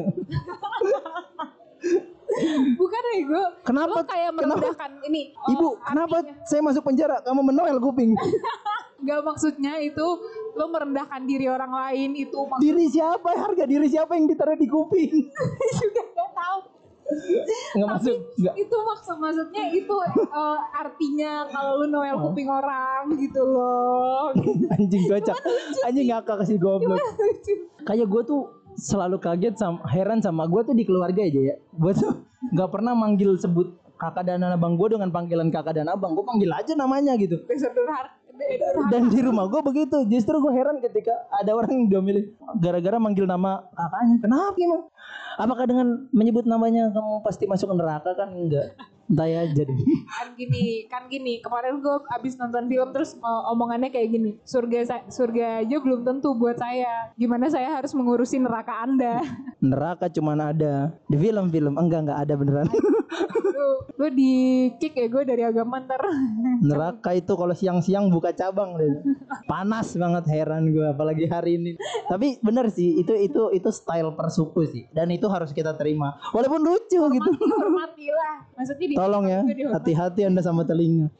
[2.75, 3.95] bukan ego Kenapa?
[3.95, 4.37] lu kayak Kenapa?
[4.59, 7.17] merendahkan ini oh, Ibu, kenapa saya masuk penjara?
[7.21, 8.13] Kamu menoel kuping.
[8.99, 10.01] Gak maksudnya itu
[10.51, 13.29] lo merendahkan diri orang lain itu maksud Diri siapa?
[13.31, 15.13] Harga diri siapa yang ditaruh di kuping?
[15.71, 16.57] juga gak tahu
[17.75, 18.17] Enggak masuk.
[18.35, 18.53] Enggak.
[18.59, 24.31] itu maksud maksudnya itu eh, artinya kalau lu noel kuping orang gitu loh
[24.75, 25.37] Anjing kocak.
[25.87, 26.99] Anjing ngakak kasih goblok.
[27.87, 28.41] kayak gue tuh
[28.77, 32.13] selalu kaget sama heran sama gue tuh di keluarga aja ya gue tuh
[32.53, 36.53] nggak pernah manggil sebut kakak dan abang gue dengan panggilan kakak dan abang gue panggil
[36.53, 38.16] aja namanya gitu durhaka.
[38.93, 40.05] Dan di rumah gue begitu.
[40.07, 42.25] Justru gue heran ketika ada orang yang diomelin
[42.61, 44.15] gara-gara manggil nama kakaknya.
[44.21, 44.83] Kenapa emang?
[45.37, 48.33] Apakah dengan menyebut namanya kamu pasti masuk neraka kan?
[48.33, 48.73] Enggak
[49.07, 49.71] entah ya jadi
[50.07, 55.07] kan gini kan gini kemarin gue abis nonton film terus eh, omongannya kayak gini surga
[55.07, 59.23] surga aja belum tentu buat saya gimana saya harus mengurusi neraka anda
[59.63, 62.67] neraka cuman ada di film-film enggak enggak ada beneran
[63.57, 64.33] lu lu di
[64.77, 66.03] kick ya gue dari agama ntar
[66.57, 68.89] Neraka itu kalau siang-siang buka cabang deh.
[69.45, 71.71] Panas banget heran gue apalagi hari ini.
[72.09, 76.17] Tapi bener sih itu itu itu style per suku sih dan itu harus kita terima.
[76.33, 77.29] Walaupun lucu gitu.
[77.47, 79.45] hormatilah maksudnya di Tolong ya,
[79.77, 81.13] hati-hati Anda sama telinga.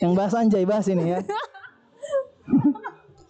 [0.00, 1.20] Yang bahas anjay bahas ini ya.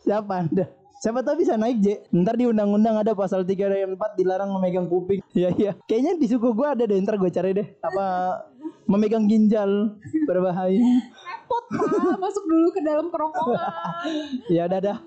[0.06, 0.70] Siapa Anda?
[1.02, 1.98] Siapa tahu bisa naik J.
[2.14, 5.18] Ntar di undang-undang ada pasal 3 dan 4 dilarang memegang kuping.
[5.34, 5.72] Iya iya.
[5.90, 6.94] Kayaknya di suku gua ada deh.
[7.02, 7.66] Ntar gue cari deh.
[7.82, 8.38] Apa
[8.86, 9.98] memegang ginjal
[10.30, 10.78] berbahaya.
[10.78, 13.66] repot pak masuk dulu ke dalam kerongkongan
[14.54, 14.98] ya udah dah.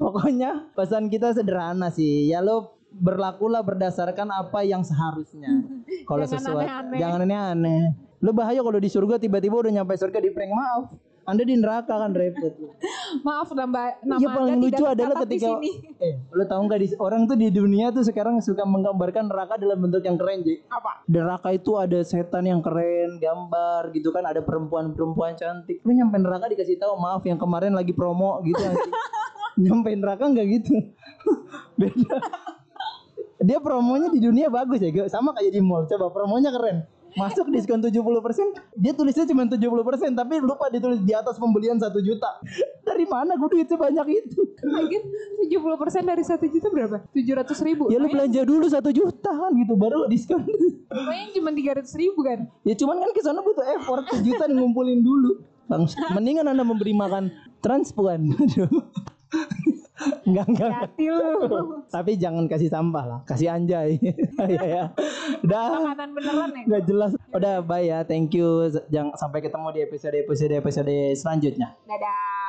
[0.00, 2.32] Pokoknya pesan kita sederhana sih.
[2.32, 5.68] Ya lo berlakulah berdasarkan apa yang seharusnya.
[6.08, 6.96] Kalau Jangan sesuatu aneh-aneh.
[6.96, 7.82] jangan aneh-aneh.
[8.22, 10.94] Lo bahaya kalau di surga tiba-tiba udah nyampe surga di prank maaf.
[11.22, 12.54] Anda di neraka kan repot.
[13.26, 15.70] maaf nama nama Yang paling anda lucu adalah ketika sini.
[16.06, 19.78] eh lo tahu nggak di orang tuh di dunia tuh sekarang suka menggambarkan neraka dalam
[19.86, 20.62] bentuk yang keren Ji.
[20.66, 25.82] apa Neraka itu ada setan yang keren, gambar gitu kan, ada perempuan-perempuan cantik.
[25.82, 28.94] Lu nyampe neraka dikasih tahu maaf yang kemarin lagi promo gitu anjing.
[29.66, 30.74] nyampe neraka nggak gitu.
[31.78, 32.18] Beda.
[33.42, 35.86] Dia promonya di dunia bagus ya, sama kayak di mall.
[35.90, 36.86] Coba promonya keren.
[37.12, 37.92] Masuk diskon 70%,
[38.80, 42.30] dia tulisnya cuma 70%, tapi lupa ditulis di atas pembelian 1 juta.
[42.88, 44.40] Dari mana gue duit sebanyak itu?
[44.62, 45.04] Lagian
[45.48, 46.96] 70% dari 1 juta berapa?
[47.14, 50.42] 700 ribu Ya lu belanja dulu 1 juta kan gitu, baru lo diskon.
[50.92, 55.40] Lumayan cuma 300 ribu kan Ya cuman kan ke sana butuh effort kejutan ngumpulin dulu.
[55.70, 57.32] Bang, mendingan anda memberi makan
[57.64, 58.28] transpuan.
[60.26, 60.70] Enggak, enggak, enggak.
[60.90, 61.30] Hati lu
[61.86, 63.98] Tapi jangan kasih sampah lah, kasih anjay.
[64.52, 64.84] Iya ya.
[65.46, 67.12] Udah beneran ya nggak jelas.
[67.30, 68.66] Udah bye ya, thank you.
[68.90, 71.78] Jangan sampai ketemu di episode episode episode selanjutnya.
[71.86, 72.41] Dadah